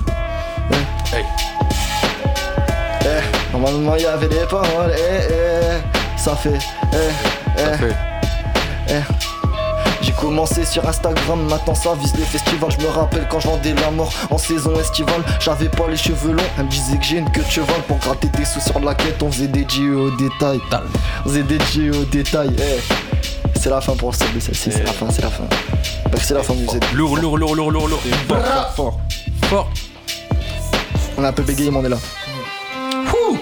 [1.15, 1.25] Eh.
[3.03, 6.57] Eh, normalement il y avait des paroles, eh, eh, ça fait,
[6.93, 6.97] eh,
[7.57, 7.63] eh,
[8.89, 8.93] eh.
[10.01, 12.71] J'ai commencé sur Instagram, maintenant ça vise les festivals.
[12.77, 15.21] Je me rappelle quand je vendais la mort en saison estivale.
[15.39, 17.81] J'avais pas les cheveux longs, elle me disait que j'ai une queue de cheval.
[17.87, 20.59] Pour gratter des sous sur la quête, on faisait des G au détail.
[21.25, 22.79] On faisait des G au détail, eh.
[23.59, 25.43] C'est la fin pour le CB, celle-ci, c'est la fin, c'est la fin.
[26.19, 26.79] C'est la fin du Z.
[26.93, 28.01] Lourd, lourd, lourd, lourd, lourd, lourd.
[28.27, 28.99] Bra- Fort.
[29.45, 29.69] Fort.
[31.17, 31.97] On a un peu bégayé, mais on est là.
[33.11, 33.37] Wouh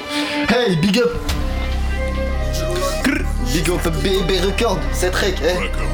[0.49, 1.09] Hey, big up
[3.52, 5.89] Big up BB Record, c'est Trek, eh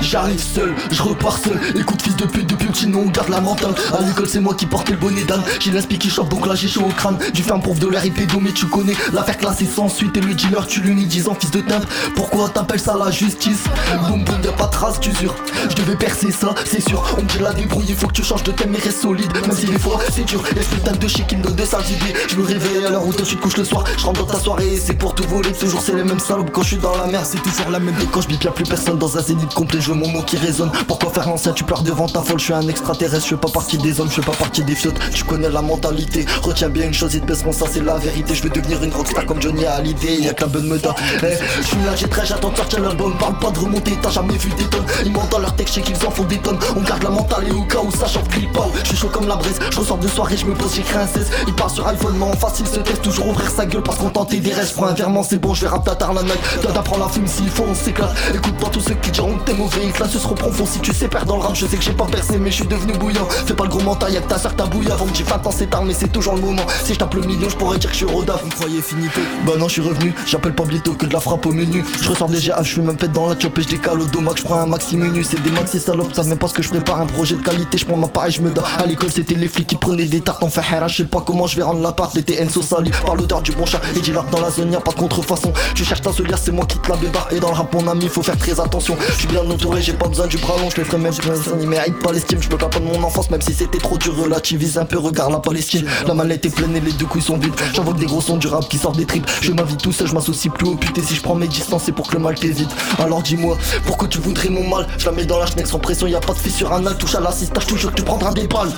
[0.00, 1.58] J'arrive seul, je repars seul.
[1.76, 3.74] Écoute fils de pute, depuis petit nom on garde la mentale.
[3.96, 5.42] À l'école c'est moi qui portais le bonnet d'âne.
[5.60, 7.16] J'ai l'inspi qui chope donc là j'ai chaud au crâne.
[7.32, 8.02] Du ferme prof de l'air
[8.40, 8.94] mais tu connais.
[9.12, 11.86] L'affaire classée sans suite et le dealer tu lui mis 10 ans fils de teinte.
[12.14, 13.64] Pourquoi t'appelles ça la justice?
[14.08, 15.34] Boum boum y'a pas trace d'usure.
[15.70, 17.02] Je devais percer ça c'est sûr.
[17.16, 19.32] On me la débrouille faut que tu changes de thème et reste solide.
[19.32, 20.42] Même si des fois c'est dur.
[20.56, 22.14] Et ce putain de shit qui me donne de sales idées.
[22.28, 23.84] Je me réveille à l'heure où tu te couches le soir.
[23.96, 25.52] Je rentre dans ta soirée c'est pour te voler.
[25.52, 27.94] Toujours c'est les mêmes salopes quand je suis dans la merde C'est toujours la même
[28.10, 30.70] quand je plus personne dans un zénith complet, je veux mon mot qui résonne.
[30.86, 33.48] Pourquoi faire l'ancien, tu pleures devant ta folle, je suis un extraterrestre, je fais pas
[33.48, 36.24] partie des hommes, je fais pas partie des fiottes, tu connais la mentalité.
[36.40, 38.32] Retiens bien une chose, ils te baisseront, ça c'est la vérité.
[38.32, 40.94] Je veux devenir une rockstar comme Johnny Hallyday, y'a que la bonne meda.
[41.20, 41.26] Eh,
[41.60, 44.36] je suis là, j'ai très, j'attends de sortir l'album, parle pas de remonter, t'as jamais
[44.36, 44.86] vu des tonnes.
[45.04, 46.58] Ils mentent dans leur texte, qu'ils en font des tonnes.
[46.76, 48.68] On garde la mentale et au cas où ça chante grille pas.
[48.84, 51.08] Je suis chaud comme la braise, je ressors de soirée, je me pose, j'écris un
[51.08, 51.28] 16.
[51.48, 54.10] Il part sur iPhone, mais en facile se teste, toujours ouvrir sa gueule parce qu'on
[54.10, 54.74] tentait des restes.
[54.74, 56.38] Prends un virement, c'est bon, je vais rap la night.
[56.62, 58.14] Toi la fume s'il faut, on s'éclate.
[58.32, 60.66] Écoute pas tous ceux qui diront que t'es mauvais, là ce seront profond.
[60.66, 62.56] Si tu sais perdre dans le rap, je sais que j'ai pas percé, mais je
[62.56, 63.26] suis devenu bouillant.
[63.46, 65.46] Fais pas le gros mental, y'a que ta soeur ta bouille avant que j'ai 20
[65.46, 66.62] ans, c'est tard, mais c'est toujours le moment.
[66.84, 68.40] Si je tape le million, je pourrais dire que je suis Roda.
[68.42, 71.52] Vous finito Bah non, je suis revenu, j'appelle pas Blito que de la frappe au
[71.52, 71.84] menu.
[72.00, 74.42] Je ressors des GA, je fais même pète dans la chop et je au je
[74.42, 75.24] prends un maxi menu.
[75.24, 77.00] C'est des maxi salopes, savent même pas ce que je prépare.
[77.00, 78.64] Un projet de qualité, je prends ma pareil, je me donne.
[78.78, 81.46] À l'école, c'était les flics qui prenaient des tartes en fait je sais pas comment
[81.46, 82.14] je vais rendre l'appart.
[82.14, 84.92] Les TN sali par l'odeur du bon chat et dit dans la zone, y'a pas
[84.92, 85.52] de contrefaçon.
[85.74, 87.28] Tu cherches ta solière, c'est moi qui te la bébar.
[87.30, 88.71] Et dans le rap, mon ami, faut faire très attention.
[88.80, 91.56] Je suis bien entouré, j'ai pas besoin du bras long, je les ferai même ça
[91.56, 92.40] n'y mérite pas l'estime.
[92.40, 95.30] Je me pas de mon enfance, même si c'était trop dur, relativise un peu, regarde
[95.30, 95.86] la Palestine.
[96.06, 97.52] La mallette est pleine et les deux couilles sont vides.
[97.74, 99.30] J'invoque des gros sons du rap qui sortent des tripes.
[99.42, 101.02] Je m'invite tout seul, je m'associe plus au putain.
[101.02, 102.70] Si je prends mes distances, c'est pour que le mal t'évite.
[102.98, 106.06] Alors dis-moi, pourquoi tu voudrais mon mal Je la mets dans la schneck sans pression,
[106.06, 106.96] y a pas de fissure anal.
[106.96, 108.72] Touche à l'assist, je toujours que tu prendras des balles.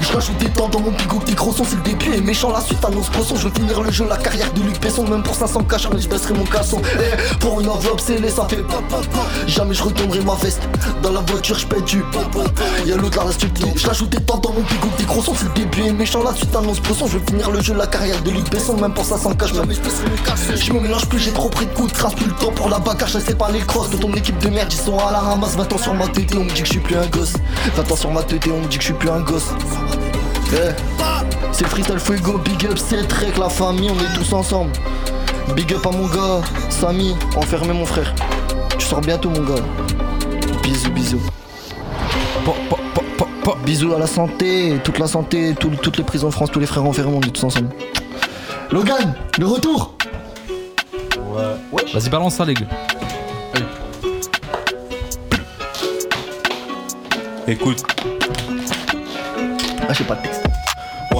[0.00, 2.50] Je rajoute des temps dans mon bigot, des gros sons, c'est le début et méchant.
[2.52, 5.04] La suite annonce poisson, je veux finir le jeu, la carrière de Luc Besson.
[5.04, 6.80] Même pour 500 cash, je baisserai mon casson.
[6.84, 8.64] Eh, pour une enveloppe scellée, ça fait.
[9.46, 10.62] Jamais je retournerai ma veste.
[11.02, 12.02] Dans la voiture, je pète du
[12.86, 13.72] Y'a l'autre là, reste petit.
[13.74, 16.22] Je rajoute des temps dans mon bigot, des gros sons, c'est le début et méchant.
[16.22, 18.76] La suite annonce poisson, je veux finir le jeu, la carrière de Luc Besson.
[18.76, 19.66] Même pour 500 cash, même
[20.66, 22.68] je me mélange plus, j'ai trop pris de coups de crasse, plus le temps pour
[22.68, 25.12] la bagarre, je sais pas les crosses de ton équipe de merde, ils sont à
[25.12, 27.06] la ramasse, 20 ans sur ma tête, on me dit que je suis plus un
[27.06, 27.34] gosse.
[27.76, 29.50] 20 ans sur ma tête, on me dit que je suis plus un gosse.
[30.52, 30.70] Eh,
[31.52, 34.72] c'est freestyle fuego, big up, c'est que la famille, on est tous ensemble.
[35.54, 38.12] Big up à mon gars, Samy, enfermé mon frère.
[38.78, 39.62] Tu sors bientôt mon gars.
[40.62, 41.20] Bisous, bisous.
[43.64, 46.66] Bisous à la santé, toute la santé, tout- toutes les prisons de France, tous les
[46.66, 47.68] frères enfermés, on est tous ensemble.
[48.70, 49.94] Logan, le retour
[51.92, 52.66] Vas-y, balance ça, les gars.
[57.48, 57.82] Écoute.
[59.88, 60.35] Ah, j'ai pas de texte.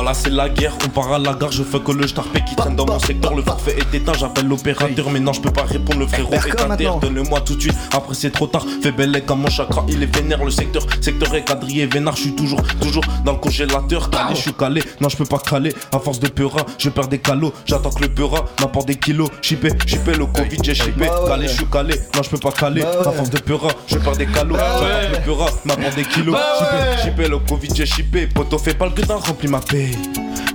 [0.06, 2.54] Voilà, c'est la guerre, on part à la gare, je fais que le starpé qui
[2.54, 3.34] traîne dans mon secteur.
[3.34, 6.68] Le forfait est éteint, j'appelle l'opérateur, mais non, je peux pas répondre, le frérot est
[6.68, 6.98] maintenant.
[6.98, 8.64] Donne-le-moi tout de suite, après c'est trop tard.
[8.84, 10.44] Fais belle comme mon chakra, il est vénère.
[10.44, 14.08] Le secteur, secteur est quadrillé, vénard, je suis toujours, toujours dans le congélateur.
[14.08, 15.74] Calé, je suis calé, non, je peux pas caler.
[15.90, 17.52] À force de peura, je perds des calots.
[17.64, 19.28] J'attends que le peura m'apporte des kilos.
[19.42, 21.08] Chippé, chippé, le Covid, j'ai chippé.
[21.26, 22.84] Calé, je suis calé, non, je peux pas caler.
[22.84, 24.54] À force de peura, je perds des calots.
[24.54, 26.36] J'attends que le peura m'apporte des kilos.
[26.60, 28.28] Chippé, chippé, le Covid, j'ai chippé.
[28.28, 29.95] Poto, fais pas le gueudin, remplis ma paye.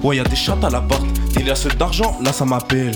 [0.04, 1.06] Ouais, y'a des chattes à la porte.
[1.39, 2.96] Il y a ceux d'argent, là ça m'appelle.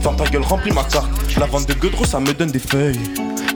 [0.00, 1.08] Ferme ta gueule, remplis ma carte.
[1.38, 3.00] La vente de Guedro, ça me donne des feuilles.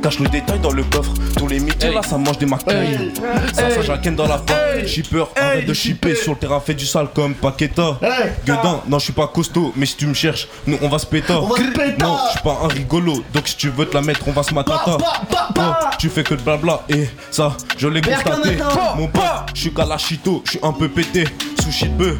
[0.02, 1.12] Cache le détail dans le coffre.
[1.36, 3.12] Tous les midis, là, ça mange des macailles.
[3.52, 4.86] Ça, ça jaquenne dans la porte.
[4.86, 6.14] Shipper, arrête de shipper.
[6.14, 7.98] Sur le terrain, fait du sale comme Paqueta.
[8.46, 9.72] Guedin, non, je suis pas costaud.
[9.76, 11.34] Mais si tu me cherches, nous, on va se péter.
[11.34, 13.22] Non, je suis pas un rigolo.
[13.34, 14.96] Donc si tu veux te la mettre, on va se matata.
[14.98, 15.62] Oh,
[15.98, 16.82] tu fais que de blabla.
[16.88, 18.56] Et ça, je l'ai constaté.
[18.96, 19.22] Mon pote,
[19.54, 20.42] je suis Kalashito.
[20.46, 21.24] Je suis un peu pété.
[21.62, 22.16] Sushi de bœuf.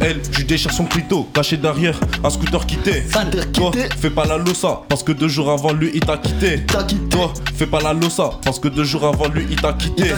[0.00, 3.04] Elle, je déchire son clito, caché derrière un scooter quitté.
[3.52, 3.70] Toi,
[4.00, 6.64] fais pas la losa, parce que deux jours avant lui il t'a quitté.
[7.10, 10.10] Toi, fais pas la losa, parce que deux jours avant lui il t'a quitté.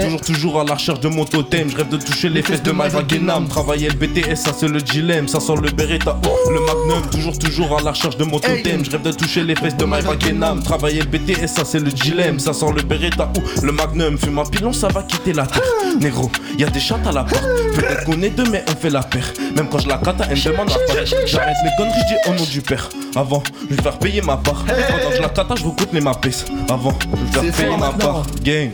[0.00, 1.68] Toujours, toujours à la recherche de mon totem.
[1.68, 3.48] Je rêve de toucher les fesses de ma Wagenham.
[3.48, 5.26] Travailler le BTS, ça c'est le dilemme.
[5.26, 7.10] Ça sent le Beretta, oh, le Magnum.
[7.10, 8.84] Toujours, toujours à la recherche de mon totem.
[8.84, 10.62] Je rêve de toucher les fesses de ma Wagenham.
[10.62, 12.38] Travailler le BTS, ça c'est le dilemme.
[12.38, 14.16] Ça sent le Beretta, oh, le Magnum.
[14.16, 15.62] Fume un pilon, ça va quitter la terre.
[16.00, 17.44] Négro, y a des chattes à la porte.
[17.74, 19.32] Peut-être qu'on est deux, mais on fait la paire.
[19.56, 21.06] Même quand je la cata, elle me demande à part.
[21.26, 22.88] J'arrête les conneries, je dis au nom du père.
[23.16, 24.64] Avant, je vais faire payer ma part.
[24.64, 26.44] Pendant que je la cata, je recoupe les ma pièce.
[26.70, 28.22] Avant, je vais C'est faire payer ma part.
[28.42, 28.70] Gang.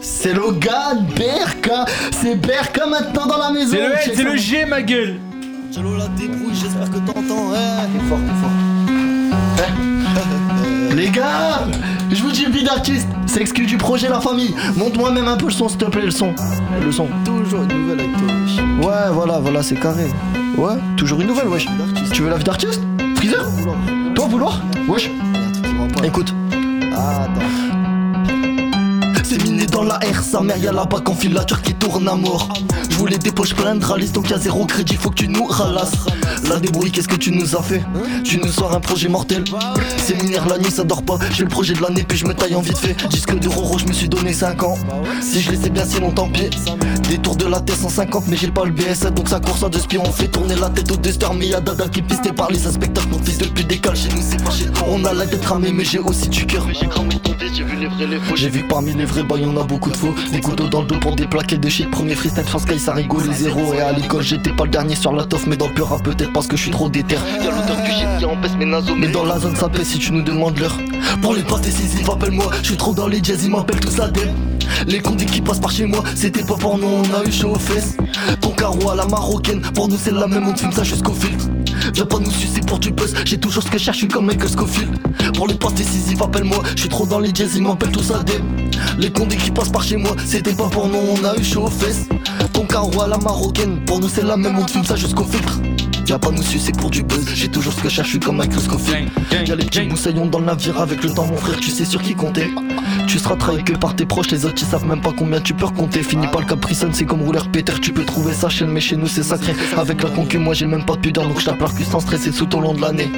[0.00, 1.84] C'est Logan, Berka,
[2.20, 3.70] c'est Berka maintenant dans la maison.
[3.70, 5.20] C'est le L, c'est le G, ma gueule.
[5.72, 7.50] Jello la débrouille, j'espère que t'entends.
[7.50, 8.50] Ouais, t'es fort, t'es fort.
[10.90, 10.94] Eh.
[10.94, 11.66] Les gars,
[12.10, 14.54] je vous dis vie d'artiste, c'est exclu du projet La Famille.
[14.76, 16.34] Monte-moi même un peu le son, s'il te plaît, le son.
[16.84, 17.06] Le son.
[17.24, 18.31] Toujours une nouvelle avec toi, wesh.
[18.82, 20.06] Ouais, voilà, voilà, c'est carré.
[20.56, 21.66] Ouais, toujours une nouvelle, wesh.
[22.12, 22.80] Tu veux la vie d'artiste
[23.16, 23.46] Freezer
[24.14, 25.08] Toi, vouloir Wesh.
[26.02, 26.34] Écoute.
[29.24, 32.48] C'est miné dans la R, sa mère y'a là-bas qu'en filature qui tourne à mort.
[32.90, 36.06] Je voulais des poches pleines ralice, donc y'a zéro crédit, faut que tu nous ralasses.
[36.48, 37.82] La débrouille, qu'est-ce que tu nous as fait
[38.24, 39.44] Tu nous sors un projet mortel.
[39.96, 41.18] Séminaire la nuit, ça dort pas.
[41.32, 42.96] J'ai le projet de l'année, puis je me taille en vite fait.
[43.08, 44.78] Disque de Roro, je me suis donné 5 ans.
[45.20, 46.50] Si je laissais bien, sinon tant pis.
[47.08, 50.02] Détour de la T150, mais j'ai pas le BS7, donc ça court ça de spion.
[50.06, 53.06] On fait tourner la tête au Duster, mais y'a Dada qui pisté par les inspecteurs.
[53.08, 54.86] Mon fils depuis décale, chez nous c'est pas chez toi.
[54.88, 56.66] On a la tête ramée, mais j'ai aussi du cœur.
[56.72, 58.36] J'ai cramé ton tête, j'ai vu les vrais, les faux.
[58.36, 60.14] J'ai vu parmi les vrais, bah y'en a beaucoup de faux.
[60.32, 61.90] Des couteaux dans le dos pour des plaquettes de shit.
[61.90, 63.74] Premier freestyle sur Sky, ça rigole les zéros.
[63.74, 66.32] Et à l'école, j'étais pas le dernier sur la toffe, mais dans le peur, peut-être
[66.32, 67.16] parce que je suis trop déter.
[67.42, 69.98] Y'a l'odeur du shit qui empêche mes naseaux, mais dans la zone, ça pèse si
[69.98, 70.76] tu nous demandes l'heure.
[71.20, 72.50] Pour les passes décisives, appelle-moi.
[72.62, 74.34] Je suis trop dans les jazz, ils m'appellent tous la dème.
[74.86, 77.50] Les condés qui passent par chez moi, c'était pas pour nous, on a eu chaud
[77.54, 77.96] aux fesses.
[78.40, 81.12] Ton carreau à la marocaine, pour nous c'est la même, on te filme ça jusqu'au
[81.12, 81.36] fil.
[81.94, 84.08] Viens pas nous sucer pour du buzz, j'ai toujours ce que je cherche, je suis
[84.08, 84.98] comme Michael Scofield.
[85.34, 88.22] Pour les passes décisives, appelle-moi, je suis trop dans les jazz, ils m'appellent tous la
[88.22, 88.44] dème.
[88.98, 91.64] Les condés qui passent par chez moi, c'était pas pour nous, on a eu chaud
[91.64, 92.06] aux fesses.
[92.52, 95.24] Ton carreau à la marocaine, pour nous c'est la même, on te filme ça jusqu'au
[95.24, 95.60] filtre.
[96.12, 98.36] Viens pas nous sucer pour du buzz, j'ai toujours ce que je cherche, suis comme
[98.36, 99.08] Michael Scofield.
[99.52, 102.14] Y'a les moussaillons dans le navire avec le temps, mon frère, tu sais sur qui
[102.14, 102.50] compter.
[103.06, 105.52] Tu seras trahi que par tes proches, les autres ils savent même pas combien tu
[105.52, 106.02] peux compter.
[106.02, 108.96] Finis pas le Capricon, c'est comme rouler Peter, tu peux trouver sa chaîne, mais chez
[108.96, 109.54] nous c'est sacré.
[109.76, 112.30] Avec la concu, moi j'ai même pas de pudeur, donc je tape l'arc sans stresser
[112.30, 113.10] tout au long de l'année.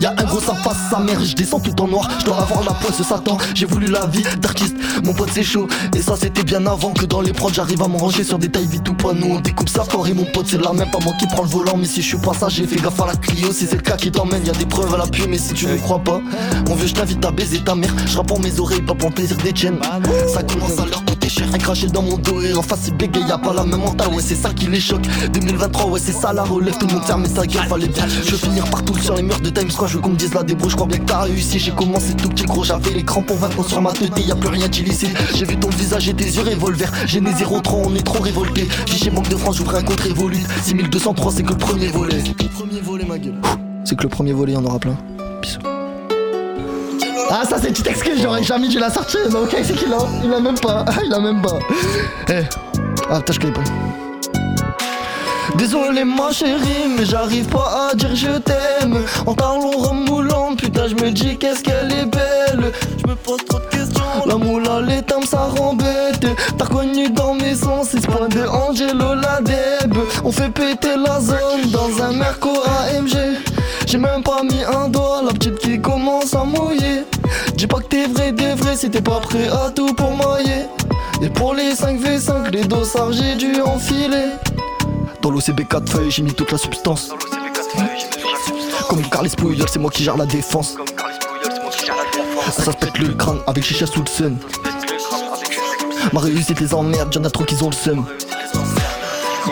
[0.00, 2.64] Y'a un gros ça passe sa mère, je descends tout en noir, je dois avoir
[2.64, 3.36] la poisse de Satan.
[3.54, 5.68] J'ai voulu la vie d'artiste, mon pote c'est chaud.
[5.94, 8.48] Et ça c'était bien avant que dans les prods j'arrive à me ranger sur des
[8.48, 9.12] tailles vite ou pas.
[9.12, 11.42] Nous on découpe ça fort et mon pote c'est la même, pas moi qui prends
[11.42, 11.76] le volant.
[11.76, 13.52] Mais si je suis pas ça, j'ai fait gaffe à la Clio.
[13.52, 15.24] Si c'est le cas qui t'emmène, y'a des preuves à l'appui.
[15.28, 16.20] Mais si tu ne crois pas,
[16.68, 17.94] mon vieux je t'invite à baiser ta mère.
[18.06, 19.78] Je pour mes oreilles, pas pour le plaisir des tiennes.
[20.32, 22.96] Ça commence à leur coûter cher, un craché dans mon dos et en face c'est
[22.96, 25.06] bégay, y'a pas la même mental, ouais c'est ça qui les choque.
[25.32, 28.06] 2023, ouais c'est ça la relève, tout le monde ferme sa gueule, fallait bien.
[28.08, 30.34] Je veux finir partout sur les murs de Times Square, je veux qu'on me dise
[30.34, 31.58] la débrouille, je crois bien que t'as réussi.
[31.58, 34.48] J'ai commencé tout petit gros, j'avais les crampons 20 ans sur ma tête, y'a plus
[34.48, 35.10] rien d'illicite.
[35.34, 38.68] J'ai vu ton visage et tes yeux revolver, j'ai né 03, on est trop révolté.
[38.86, 40.44] Fichier Banque de France, j'ouvre un compte Revolut.
[40.64, 42.22] 6203, c'est que le premier volet.
[42.24, 43.40] C'est que le premier volet ma gueule.
[43.84, 44.96] C'est que le premier volet, y'en aura plein
[47.30, 49.92] Ah ça c'est une petite excuse, j'aurais jamais dû la sortir, mais ok c'est qu'il
[49.92, 51.58] a, il a même pas, il a même pas.
[52.28, 52.42] Eh,
[53.10, 53.62] ah putain je connais pas.
[55.56, 59.04] Désolé ma chérie, mais j'arrive pas à dire je t'aime.
[59.26, 62.72] En parlant remoulant, putain je me dis qu'est-ce qu'elle est belle.
[63.02, 66.26] Je me pose trop de questions La moula, les tames ça rend bête.
[66.58, 71.20] T'as reconnu dans mes sens, 6 points de Angelo la deb On fait péter la
[71.20, 72.50] zone dans un Merco
[72.88, 73.14] AMG
[73.94, 77.04] J'ai même pas mis un doigt, la petite qui commence à mouiller
[77.54, 80.64] Dis pas que t'es vrai des vrais si t'es pas prêt à tout pour mailler
[81.22, 84.30] Et pour les 5v5, les dossards j'ai dû enfiler
[85.22, 87.10] dans l'OCB 4 feuilles, j'ai mis toute la substance.
[88.88, 90.76] Comme Carles Puyol, c'est moi qui gère la défense.
[92.52, 94.36] Ça se pète le crâne avec chicha sous le sun.
[96.12, 98.04] Ma réussite les emmerde, y'en a trop qui ont le seum.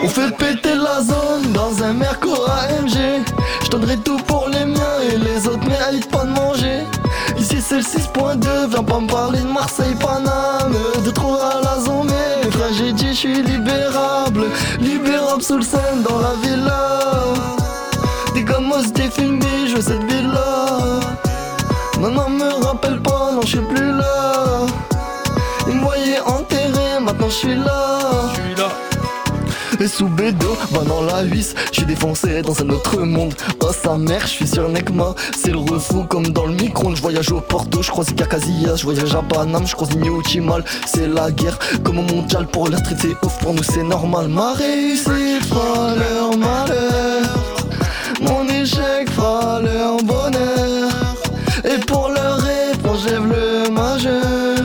[0.01, 3.23] On fait péter la zone dans un Merco AMG.
[3.63, 6.81] Je donnerai tout pour les miens et les autres méritent pas de manger.
[7.37, 10.75] Ici c'est le 6.2, viens pas me parler de Marseille, Paname.
[11.05, 14.45] De trop à la zone, mais frère, j'ai dit je suis libérable.
[14.79, 16.99] Libérable sous le Seine dans la villa.
[18.33, 20.99] Des gamos, des filmés, je veux cette villa.
[21.99, 24.65] Non, me rappelle pas, non, je suis plus là.
[25.67, 27.99] Ils me voyaient enterré, maintenant je suis là.
[28.35, 28.92] Je suis là.
[29.87, 33.33] Sous bédo, va dans la huisse, je suis défoncé dans un autre monde.
[33.59, 36.95] Oh sa mère, je suis sur Necma, c'est le refou comme dans le micro.
[36.95, 39.89] Je voyage au Porto, je croise Cacasillas, je voyage à Paname, je croise
[40.25, 40.63] Chimal.
[40.85, 44.29] C'est la guerre comme au mondial pour la street, c'est ouf pour nous, c'est normal.
[44.29, 47.29] Ma réussite fera leur malheur,
[48.21, 50.91] mon échec fera leur bonheur.
[51.65, 54.59] Et pour leur réponse, j'lève le majeur.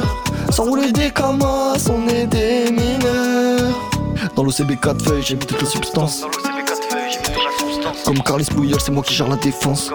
[0.50, 0.90] Sans rouler
[4.38, 6.24] Dans l'OCB 4 feuilles, j'ai mis toute la substance.
[8.04, 9.90] Comme Carlis Puyol, c'est moi qui gère la défense.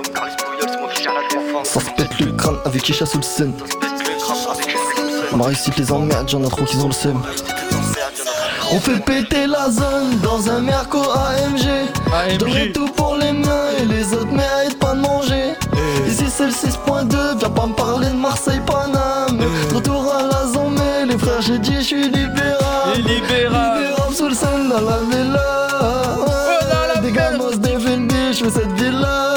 [1.64, 3.54] Ça se pète le crâne avec Isha sous le scène.
[5.34, 7.22] Ma réussite les emmerde, j'en ai trop qui ont le seum.
[8.74, 11.88] On fait péter la zone dans un Merco AMG.
[12.32, 15.54] Je donnerai tout pour les miens et les autres méritent pas de manger.
[16.06, 19.40] Ici c'est le 6.2, viens pas me parler de Marseille, Paname.
[19.74, 22.04] Retour à la zone, mais les frères, j'ai dit je suis.
[22.10, 22.98] Libérable.
[22.98, 25.40] Libérable sous le Seine dans la villa.
[27.02, 29.36] Des gamos, des films, je fais cette villa.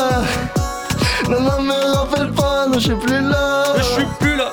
[1.28, 3.64] Non, non, me rappelle pas, non, je suis plus là.
[3.78, 4.52] Je suis plus là.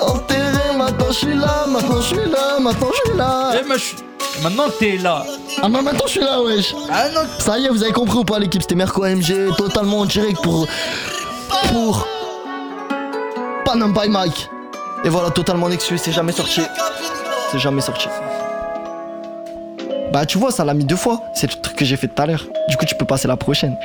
[0.00, 3.50] Enterré, maintenant je suis là, maintenant je suis là, maintenant je suis là.
[3.54, 3.96] Eh, mais je suis-
[4.42, 5.24] Maintenant que t'es là.
[5.62, 8.18] Ah bah maintenant je suis là wesh Ah non Ça y est vous avez compris
[8.18, 10.66] ou pas l'équipe c'était Merco AMG totalement en direct pour
[11.72, 12.06] pour
[13.64, 14.50] Panam by Mike
[15.04, 16.62] Et voilà totalement exclu c'est jamais sorti
[17.52, 18.08] C'est jamais sorti
[20.14, 21.20] Bah tu vois, ça l'a mis deux fois.
[21.34, 22.46] C'est le truc que j'ai fait tout à l'heure.
[22.68, 23.76] Du coup, tu peux passer la prochaine.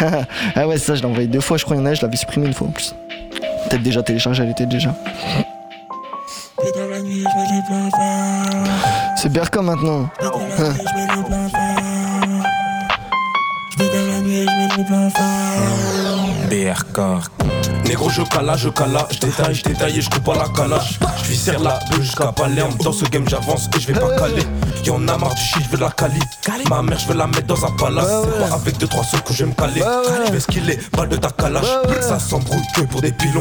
[0.56, 1.76] ah ouais, ça, je l'ai envoyé deux fois, je crois.
[1.76, 2.94] Il y en a, je l'avais supprimé une fois en plus.
[3.68, 4.94] Peut-être déjà téléchargé, elle était déjà.
[9.14, 10.08] C'est Berka maintenant.
[16.48, 17.00] BRK.
[17.84, 20.98] Négro, je cala, je cala, je détaille, je détaille et je coupe à la calache.
[21.22, 22.72] Je lui serre la beuh jusqu'à Palerme.
[22.82, 24.46] Dans ce game, j'avance et je vais pas caler.
[24.84, 26.20] Y'en a marre du shit, je veux la cali.
[26.68, 28.06] Ma mère, je vais la mettre dans un palace.
[28.52, 29.82] Avec deux, trois sons que je vais me caler.
[30.26, 31.64] Je vais skiller, balle de ta calache.
[32.00, 33.40] Ça s'embrouille que pour des pilons.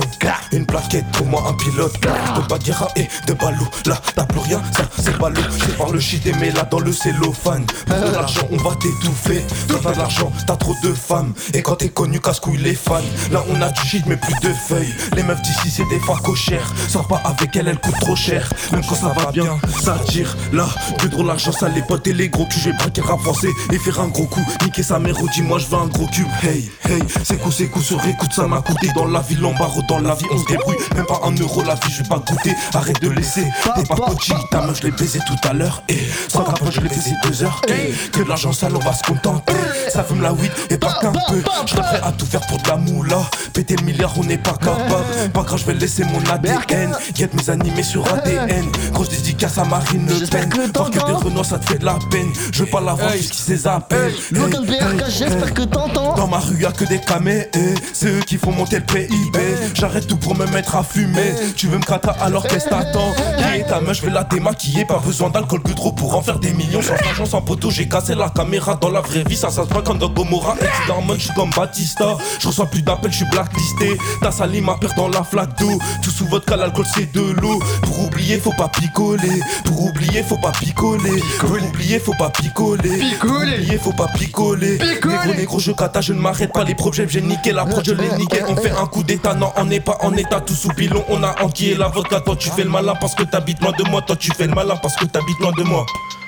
[0.52, 1.94] Une plaquette pour moi, un pilote.
[2.02, 3.68] De Baguera et de Balou.
[3.86, 5.42] Là, t'as plus rien, ça c'est ballot.
[5.60, 7.66] Je par le shit et mets là dans le cellophane.
[7.88, 9.44] Pour de l'argent, on va t'étouffer.
[9.70, 11.34] Quand t'as de l'argent, t'as trop de femmes.
[11.54, 13.02] Et quand t'es connu, casse-couille les fans.
[13.32, 14.94] Là, on a du shit, mais plus de feuilles.
[15.16, 16.72] Les meufs d'ici, c'est des facochères.
[16.88, 18.50] Sors pas avec elle, elle coûte trop cher.
[18.72, 20.36] Même quand ça va bien, ça tire.
[20.52, 20.68] Là,
[21.00, 22.74] que drôle l'argent, ça les potes et les gros culs.
[22.78, 24.46] Braquer le rap français et faire un gros coup.
[24.64, 26.28] Niquer sa mère, dis-moi, je veux un gros cube.
[26.44, 28.90] Hey, hey, c'est coup, c'est coup, sur écoute, ça m'a coûté.
[28.96, 30.78] Dans la ville, en barreau, dans la vie, on se débrouille.
[30.96, 32.56] Même pas un euro, la vie, je vais pas goûter.
[32.74, 33.46] Arrête de laisser.
[33.76, 35.84] T'es pas coaching, ta meuf, je l'ai baisé tout à l'heure.
[35.90, 37.62] Et sans capote, je l'ai baisé deux heures.
[37.68, 39.54] Et que de l'argent sale, on va se contenter.
[39.90, 41.44] Ça fume la weed et pas qu'un peu.
[41.66, 43.18] Je prêt à tout faire pour de la moula.
[43.54, 45.32] Péter le milliard, on n'est pas capable.
[45.34, 46.96] Pas grave, je vais laisser mon ADN.
[47.14, 48.66] Guette mes animés sur ADN.
[48.92, 50.50] Grosse dédicace à Marine Le Pen.
[50.74, 52.32] Voir que des renois, ça te fait de la peine.
[52.52, 54.14] Je veux pas la voir jusqu'ils ses appels.
[54.32, 56.16] Local BRK, j'espère que t'entends.
[56.16, 57.48] Dans ma rue, y'a que des camés.
[57.56, 57.74] eh.
[57.94, 59.40] C'est eux qui font monter le PIB.
[59.74, 61.34] J'arrête tout pour me mettre à fumer.
[61.56, 63.14] Tu veux me craquer alors qu'est-ce t'attends?
[63.38, 64.86] Qui est ta meuf, je vais la démaquiller.
[64.86, 66.82] Pas besoin d'alcool que trop pour en faire des millions.
[66.82, 68.76] Sans argent, sans poteau, j'ai cassé la caméra.
[68.76, 70.56] Dans la vraie vie, ça, ça voit comme dans Gomorrah.
[70.62, 72.18] Et tu d'hormones, je suis comme Batista.
[72.40, 73.98] Je reçois plus d'appels, je suis blacklisté.
[74.22, 75.80] T'as sali ma père dans la flaque d'eau.
[76.02, 77.60] Tout sous votre cas, l'alcool c'est de l'eau.
[77.82, 79.40] Pour oublier, faut pas picoler.
[79.66, 81.22] Pour oublier, faut pas picoler.
[81.40, 83.02] Pour oublier, faut pas picoler.
[83.20, 84.78] Pour oublier, faut pas picoler.
[84.78, 86.64] Négro, négro, je kata, je ne m'arrête pas.
[86.64, 88.42] Les problèmes, j'ai niqué la prod, je l'ai niqué.
[88.48, 90.42] On fait un coup d'état, non, on n'est pas en état.
[90.42, 92.20] Tout sous pilon, on a enquillé la vodka.
[92.22, 94.02] Toi, tu fais le malin parce que t'habites loin de moi.
[94.02, 95.86] Toi, tu fais le malin parce que t'habites loin de moi.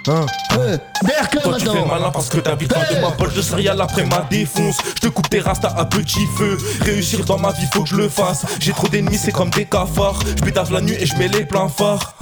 [0.08, 0.26] Hein
[1.42, 4.22] Toi tu fais le malin parce que t'habites loin de moi de céréales après ma
[4.30, 6.58] défonce Je te coupe tes rastas à petit feu.
[6.82, 8.46] Réussir dans ma vie faut que je le fasse.
[8.60, 10.20] J'ai trop d'ennemis c'est comme des cafards.
[10.26, 12.16] Je pédave la nuit et je mets les pleins phares.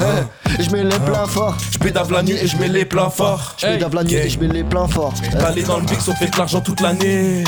[0.59, 1.55] Je mets les pleins forts.
[1.72, 3.55] Je pédave la nuit et je mets les pleins phares.
[3.57, 5.14] Je pédave la nuit et je mets les pleins forts.
[5.32, 7.43] T'allais dans le mix on fait de l'argent toute l'année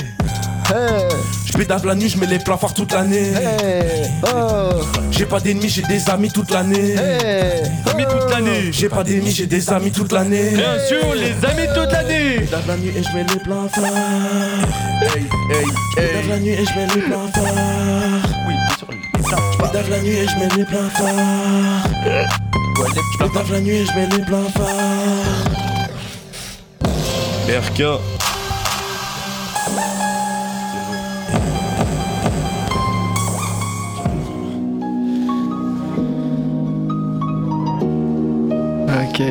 [0.67, 1.07] Hey,
[1.45, 3.33] Je pédave la nuit je mets les phares toute l'année.
[3.33, 6.95] Hey, oh, J'ai pas d'ennemis j'ai des amis toute l'année.
[6.95, 8.71] Hey, Amis toute l'année.
[8.71, 10.51] J'ai pas d'ennemis j'ai des amis toute l'année.
[10.55, 12.39] Bien sûr, les amis toute l'année.
[12.39, 13.69] Pédave la nuit et je mets les phares.
[15.91, 17.29] Je pédave la nuit et je mets les phares.
[18.47, 18.87] Oui, bien sûr.
[19.85, 20.89] Je la nuit et je mets les phares.
[23.13, 25.05] Je la nuit et je mets les pleins phares
[39.17, 39.21] Ok.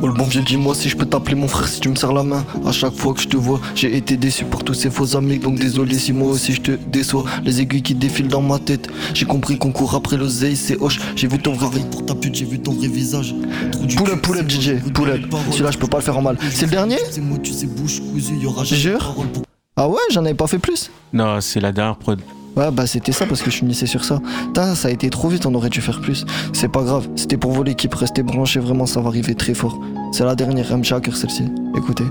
[0.00, 2.14] Oh le bon Dieu dis-moi si je peux t'appeler mon frère si tu me serres
[2.14, 2.46] la main.
[2.64, 5.38] À chaque fois que je te vois j'ai été déçu pour tous ces faux amis.
[5.38, 7.24] Donc désolé si moi aussi je te déçois.
[7.44, 8.88] Les aiguilles qui défilent dans ma tête.
[9.12, 10.98] J'ai compris qu'on court après l'oseille c'est hoche.
[11.14, 13.34] J'ai vu ton vrai pour ta pute j'ai vu ton vrai visage.
[13.98, 16.38] Pull up pull up DJ pull up Celui-là je peux pas le faire en mal.
[16.50, 19.14] C'est le dernier C'est moi tu sais bouche cousue y'aura Jure
[19.76, 20.90] Ah ouais j'en avais pas fait plus.
[21.12, 22.18] Non, c'est la dernière prod.
[22.56, 24.20] Ouais, bah c'était ça parce que je finissais sur ça.
[24.46, 26.24] Putain, ça a été trop vite, on aurait dû faire plus.
[26.52, 29.78] C'est pas grave, c'était pour vos l'équipe, restez branchés, vraiment ça va arriver très fort.
[30.12, 31.44] C'est la dernière M Shaker celle-ci.
[31.76, 32.04] Écoutez.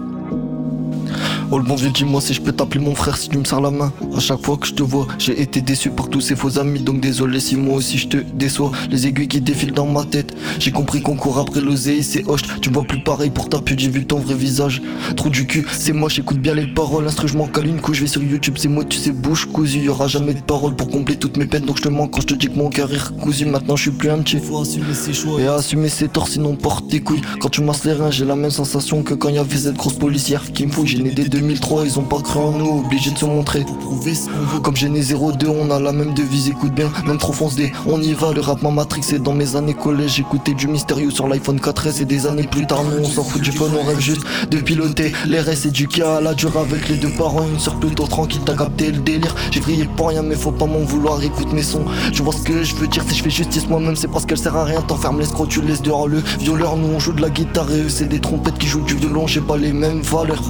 [1.56, 3.62] Oh le bon Dieu, dis-moi si je peux t'appeler mon frère si tu me serres
[3.62, 3.94] la main.
[4.18, 6.80] À chaque fois que je te vois, j'ai été déçu par tous ces faux amis,
[6.80, 8.72] donc désolé si moi aussi je te déçois.
[8.90, 12.42] Les aiguilles qui défilent dans ma tête, j'ai compris qu'on court après l'oseille, c'est hoche.
[12.60, 14.82] Tu vois plus pareil pour ta pute, j'ai vu ton vrai visage.
[15.16, 17.06] Trou du cul, c'est moi, j'écoute bien les paroles.
[17.06, 19.46] Instru, je m'en cale une couche, je vais sur YouTube, c'est moi, tu sais, bouche
[19.46, 19.82] cousue.
[19.82, 22.22] Y aura jamais de paroles pour combler toutes mes peines, donc je te mens quand
[22.22, 23.46] je te dis que mon cœur est cousu.
[23.46, 24.40] Maintenant, je suis plus un petit.
[24.40, 27.22] Faut assumer ses choix et assumer ses torts, sinon porte tes couilles.
[27.40, 30.00] Quand tu masses les reins, j'ai la même sensation que quand y avait cette grosse
[30.00, 30.88] policière qui me fouille.
[30.88, 33.66] J'ai né dès 2003, ils ont pas cru en nous, obligés de se montrer.
[33.66, 34.60] Pour prouver ce qu'on veut.
[34.62, 37.74] Comme né 02, on a la même devise, écoute bien, même trop fonce des.
[37.86, 40.16] On y va, le rap m'a matrixé dans mes années collège.
[40.16, 43.42] J'écoutais du mystérieux sur l'iPhone 4S et des années plus tard, nous on s'en fout
[43.42, 46.96] du fun, on rêve juste de piloter les restes du à la dure avec les
[46.96, 47.46] deux parents.
[47.46, 49.36] Une sœur plutôt tranquille, t'as capté le délire.
[49.52, 51.86] J'ai vrillé pour rien, mais faut pas m'en vouloir, écoute mes sons.
[52.14, 54.38] Tu vois ce que je veux dire, si je fais justice moi-même, c'est parce qu'elle
[54.38, 54.82] sert à rien.
[54.82, 56.78] T'enfermes l'escroc, tu laisses dehors le violeur.
[56.78, 59.28] Nous on joue de la guitare et eux c'est des trompettes qui jouent du violon,
[59.28, 60.42] j'ai pas les mêmes valeurs.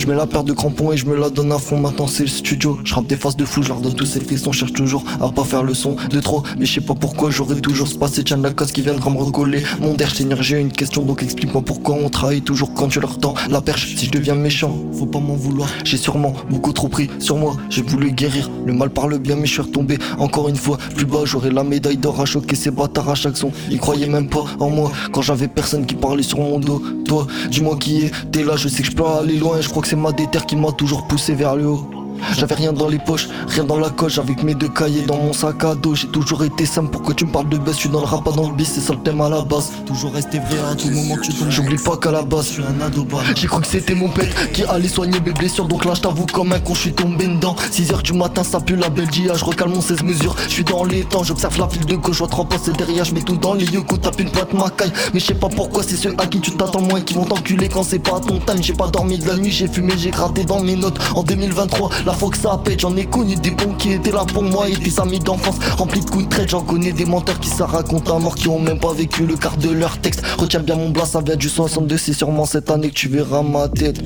[0.00, 1.78] Je mets la paire de crampons et je me la donne à fond.
[1.78, 2.78] Maintenant c'est le studio.
[2.84, 4.50] Je rappe des faces de fou, je leur donne tous ces frissons.
[4.50, 6.42] Cherche toujours à pas faire le son de trop.
[6.58, 8.24] Mais je sais pas pourquoi j'aurais toujours ce passé.
[8.24, 9.62] Tiens la casse qui viendra me recoller.
[9.78, 13.18] Mon der, Seigneur, j'ai une question donc explique-moi pourquoi on travaille toujours quand tu leur
[13.18, 13.94] tends la perche.
[13.94, 15.68] Si je deviens méchant, faut pas m'en vouloir.
[15.84, 17.58] J'ai sûrement beaucoup trop pris sur moi.
[17.68, 20.78] J'ai voulu guérir le mal par le bien, mais je suis retombé encore une fois
[20.96, 21.26] plus bas.
[21.26, 23.52] J'aurai la médaille d'or à choquer ces bâtards à chaque son.
[23.70, 26.82] Ils croyaient même pas en moi quand j'avais personne qui parlait sur mon dos.
[27.04, 29.60] Toi, dis-moi qui est, t'es là, je sais que je peux aller loin.
[29.60, 31.99] Je crois que c'est ma déterre qui m'a toujours poussé vers le haut.
[32.36, 35.32] J'avais rien dans les poches, rien dans la coche Avec mes deux cahiers dans mon
[35.32, 35.94] sac à dos.
[35.94, 38.24] J'ai toujours été simple, pourquoi tu me parles de baisse Je suis dans le rap,
[38.24, 39.70] pas dans le bis, c'est ça le thème à la base.
[39.86, 42.62] Toujours rester vrai à tout moment tu tombes J'oublie pas qu'à la base, je suis
[42.62, 45.94] un ado J'ai cru que c'était mon père qui allait soigner mes blessures Donc là
[45.94, 47.56] je t'avoue comme un con, je suis tombé dedans.
[47.72, 50.84] 6h du matin, ça pue la Belgique Je recale mon 16 mesures, je suis dans
[50.84, 53.54] les temps J'observe la file de gauche, je vois passer derrière Je mets tout dans
[53.54, 54.92] les yeux, coup tape une pointe ma caille.
[55.12, 57.68] Mais je sais pas pourquoi c'est ceux à qui tu t'attends moins Qui vont t'enculer
[57.68, 58.62] quand c'est pas ton time.
[58.62, 60.98] J'ai pas dormi de la nuit, j'ai fumé, j'ai gratté dans mes notes.
[61.14, 64.24] En 2023, la fois que ça pète J'en ai connu des bons qui étaient là
[64.24, 66.50] pour moi et des amis d'enfance remplis de coups de traite.
[66.50, 69.36] J'en connais des menteurs qui se racontent à mort, qui ont même pas vécu le
[69.36, 70.22] quart de leur texte.
[70.38, 73.42] Retiens bien mon blas, ça vient du 62, c'est sûrement cette année que tu verras
[73.42, 74.00] ma tête.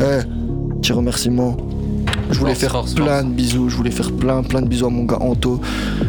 [0.00, 1.56] Eh, petit remerciement.
[2.30, 4.90] Je voulais faire force, plein de bisous, je voulais faire plein plein de bisous à
[4.90, 5.60] mon gars Anto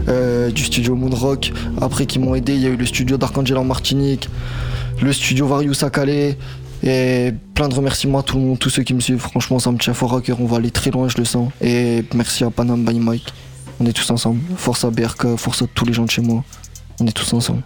[0.07, 1.51] euh, du studio Moonrock.
[1.79, 4.29] Après qui m'ont aidé, il y a eu le studio d'Archangel en Martinique,
[5.01, 6.37] le studio Varius à Calais.
[6.83, 9.19] Et plein de remerciements à tout le monde, tous ceux qui me suivent.
[9.19, 10.41] Franchement, ça me tient fort à cœur.
[10.41, 11.51] On va aller très loin, je le sens.
[11.61, 13.33] Et merci à Panam by Mike.
[13.79, 14.39] On est tous ensemble.
[14.57, 16.43] Force à BRK, force à tous les gens de chez moi.
[16.99, 17.61] On est tous ensemble.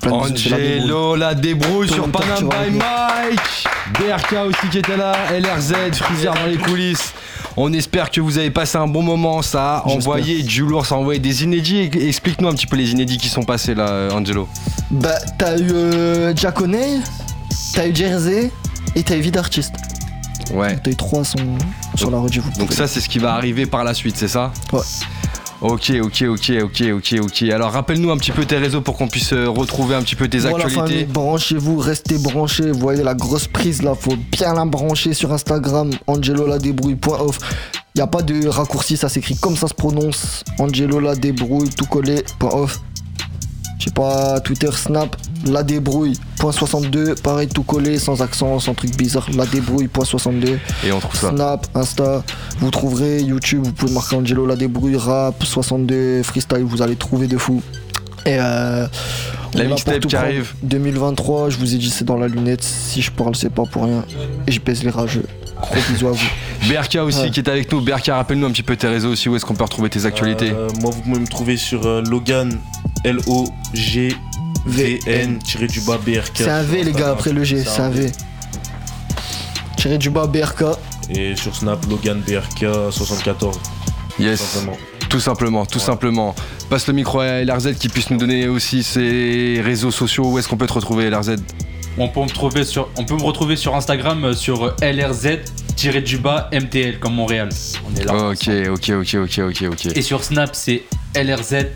[0.00, 0.82] Plein c'est la débrouille.
[0.82, 2.78] Angelo, la débrouille sur Panam by.
[2.78, 3.66] Mike
[3.98, 7.12] BRK aussi qui était là, LRZ, Freezer dans les coulisses.
[7.56, 9.42] On espère que vous avez passé un bon moment.
[9.42, 11.90] Ça a envoyé du lourd, ça a envoyé des inédits.
[11.92, 14.48] Explique-nous un petit peu les inédits qui sont passés là, Angelo.
[14.90, 17.00] Bah, t'as eu euh, Diaconey,
[17.74, 18.50] t'as eu Jersey
[18.94, 19.74] et t'as eu Vie d'artiste.
[20.52, 20.78] Ouais.
[20.82, 21.58] T'as eu trois sons
[21.94, 22.28] sur la vous
[22.58, 24.80] Donc ça, c'est ce qui va arriver par la suite, c'est ça Ouais.
[25.60, 27.42] Ok, ok, ok, ok, ok, ok.
[27.52, 30.26] Alors rappelle-nous un petit peu tes réseaux pour qu'on puisse euh, retrouver un petit peu
[30.26, 31.04] tes Voilà, famille, actualités.
[31.12, 32.70] branchez-vous, restez branchés.
[32.72, 35.90] Vous voyez la grosse prise là, faut bien la brancher sur Instagram.
[36.06, 37.38] Angelo la débrouille.off.
[37.94, 40.44] Y a pas de raccourci, ça s'écrit comme ça se prononce.
[40.58, 42.80] Angelo la débrouille, tout collé, point off.
[43.78, 45.14] Je sais pas, Twitter, Snap,
[45.46, 50.04] la débrouille, point 62, pareil, tout collé, sans accent, sans truc bizarre, la débrouille, point
[50.04, 50.58] 62.
[50.84, 51.30] Et on trouve ça.
[51.30, 52.22] Snap, Insta,
[52.58, 57.26] vous trouverez YouTube, vous pouvez marquer Angelo la débrouille, rap, 62, freestyle, vous allez trouver
[57.26, 57.62] de fou.
[58.26, 58.86] Et euh,
[59.54, 60.52] on La mixtape pour tout qui arrive.
[60.62, 63.84] 2023, je vous ai dit c'est dans la lunette, si je parle c'est pas pour
[63.84, 64.04] rien.
[64.46, 65.24] Et je pèse les rageux.
[65.60, 66.26] Gros bisous à vous.
[66.68, 67.30] BRK aussi Ouais.
[67.30, 67.80] qui est avec nous.
[67.80, 70.50] BRK, rappelle-nous un petit peu tes réseaux aussi, où est-ce qu'on peut retrouver tes actualités
[70.50, 72.58] Euh, moi, vous pouvez me trouver sur euh, Logan,
[74.66, 76.32] L-O-G-V-N, tiré du bas BRK.
[76.34, 78.10] C'est un V les gars après le G, c'est un V.
[79.76, 80.64] Tiré du bas BRK.
[81.10, 83.58] Et sur Snap, Logan BRK 74.
[84.18, 84.40] Yes.
[84.40, 84.76] Simplement.
[85.08, 86.34] Tout simplement, tout simplement.
[86.68, 90.30] Passe le micro à LRZ qui puisse nous donner aussi ses réseaux sociaux.
[90.30, 91.36] Où est-ce qu'on peut te retrouver, LRZ
[91.98, 95.38] On peut me trouver sur, on peut me retrouver sur Instagram euh, sur LRZ
[96.22, 97.48] bas MTL comme Montréal.
[97.88, 98.14] On est là.
[98.30, 99.96] Ok, ok, ok, ok, ok, ok.
[99.96, 100.84] Et sur Snap c'est
[101.16, 101.66] LRZ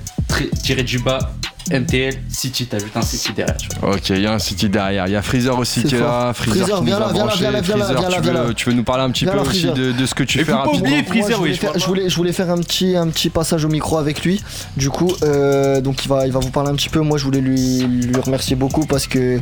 [1.03, 1.33] bas
[1.71, 2.67] MTL City.
[2.67, 3.57] T'ajoutes un City derrière.
[3.57, 3.95] tu vois.
[3.95, 5.07] Ok, il y a un city derrière.
[5.07, 6.33] Il y a Freezer aussi qui est là.
[6.35, 7.39] Freezer, Freezer, qui viens nous a là, viens là, branché.
[7.41, 10.07] viens là, Freezer, tu, veux, tu veux nous parler un petit peu aussi de, de
[10.07, 12.09] ce que tu Et fais faut pas rapidement Moi, je voulais, oui, faire, je, voulais,
[12.09, 14.43] je voulais faire un petit, un petit passage au micro avec lui.
[14.77, 17.01] Du coup, euh, donc il va, il va vous parler un petit peu.
[17.01, 19.41] Moi, je voulais lui, lui remercier beaucoup parce que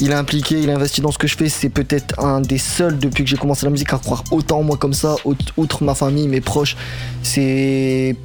[0.00, 1.48] il est impliqué, il a investi dans ce que je fais.
[1.48, 4.62] C'est peut-être un des seuls depuis que j'ai commencé la musique à croire autant en
[4.62, 6.76] moi comme ça, out- outre ma famille, mes proches.
[7.22, 8.16] C'est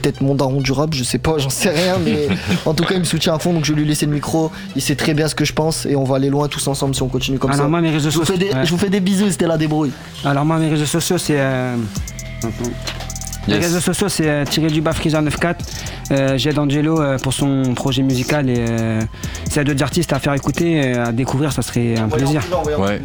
[0.00, 2.28] peut-être mon daron du rap, je sais pas, j'en sais rien, mais
[2.66, 4.50] en tout cas, il me soutient à fond, donc je vais lui laisser le micro.
[4.76, 6.94] Il sait très bien ce que je pense et on va aller loin tous ensemble
[6.94, 7.68] si on continue comme Alors ça.
[7.68, 8.38] moi mes réseaux je, vous sociaux.
[8.38, 8.64] fais des, ouais.
[8.66, 9.92] je vous fais des bisous, c'était la débrouille.
[10.24, 11.36] Alors moi mes réseaux sociaux c'est.
[11.38, 11.74] euh,
[13.46, 13.64] Les Yes.
[13.64, 15.56] réseaux sociaux c'est euh, tiré du bas Freezer 94.
[16.10, 19.00] Euh, J'aide Angelo euh, pour son projet musical et euh,
[19.46, 22.42] s'il y a d'autres artistes à faire écouter, à découvrir, ça serait un plaisir.
[22.78, 23.00] Ouais.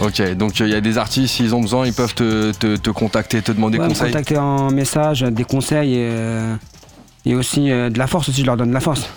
[0.00, 2.90] Ok, donc il y a des artistes, s'ils ont besoin, ils peuvent te, te- te
[2.90, 4.08] contacter, te demander Ouais, me conseil.
[4.08, 6.54] contacter en message, des conseils et, euh,
[7.24, 9.08] et aussi euh, de la force aussi, je leur donne de la force.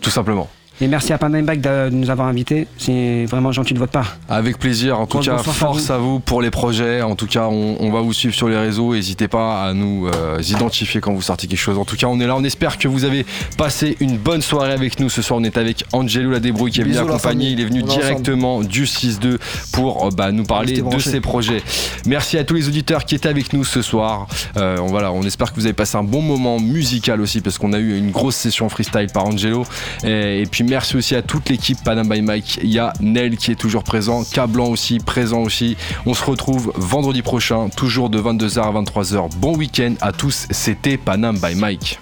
[0.00, 0.48] Tout simplement.
[0.80, 4.16] Et merci à Pandameback de nous avoir invités, c'est vraiment gentil de votre part.
[4.28, 4.98] Avec plaisir.
[4.98, 7.00] En tout cas, à force à vous pour les projets.
[7.02, 8.92] En tout cas, on, on va vous suivre sur les réseaux.
[8.94, 11.78] N'hésitez pas à nous euh, identifier quand vous sortez quelque chose.
[11.78, 12.34] En tout cas, on est là.
[12.34, 13.24] On espère que vous avez
[13.56, 15.08] passé une bonne soirée avec nous.
[15.08, 17.50] Ce soir, on est avec Angelo La Débrouille qui est venu accompagner.
[17.50, 18.02] Il est venu On est ensemble.
[18.02, 19.38] directement du 6-2
[19.72, 21.62] pour euh, bah, nous parler de ses projets.
[22.06, 24.26] Merci à tous les auditeurs qui étaient avec nous ce soir.
[24.56, 27.58] Euh, on, voilà, on espère que vous avez passé un bon moment musical aussi parce
[27.58, 29.64] qu'on a eu une grosse session freestyle par Angelo.
[30.04, 32.58] Et, puis merci aussi à toute l'équipe Panam by Mike.
[32.62, 35.76] Il y a Nel qui est toujours présent, Cablan aussi, présent aussi.
[36.06, 39.36] On se retrouve vendredi prochain, toujours de 22h à 23h.
[39.36, 41.98] Bon week-end à tous, c'était Panam by Mike.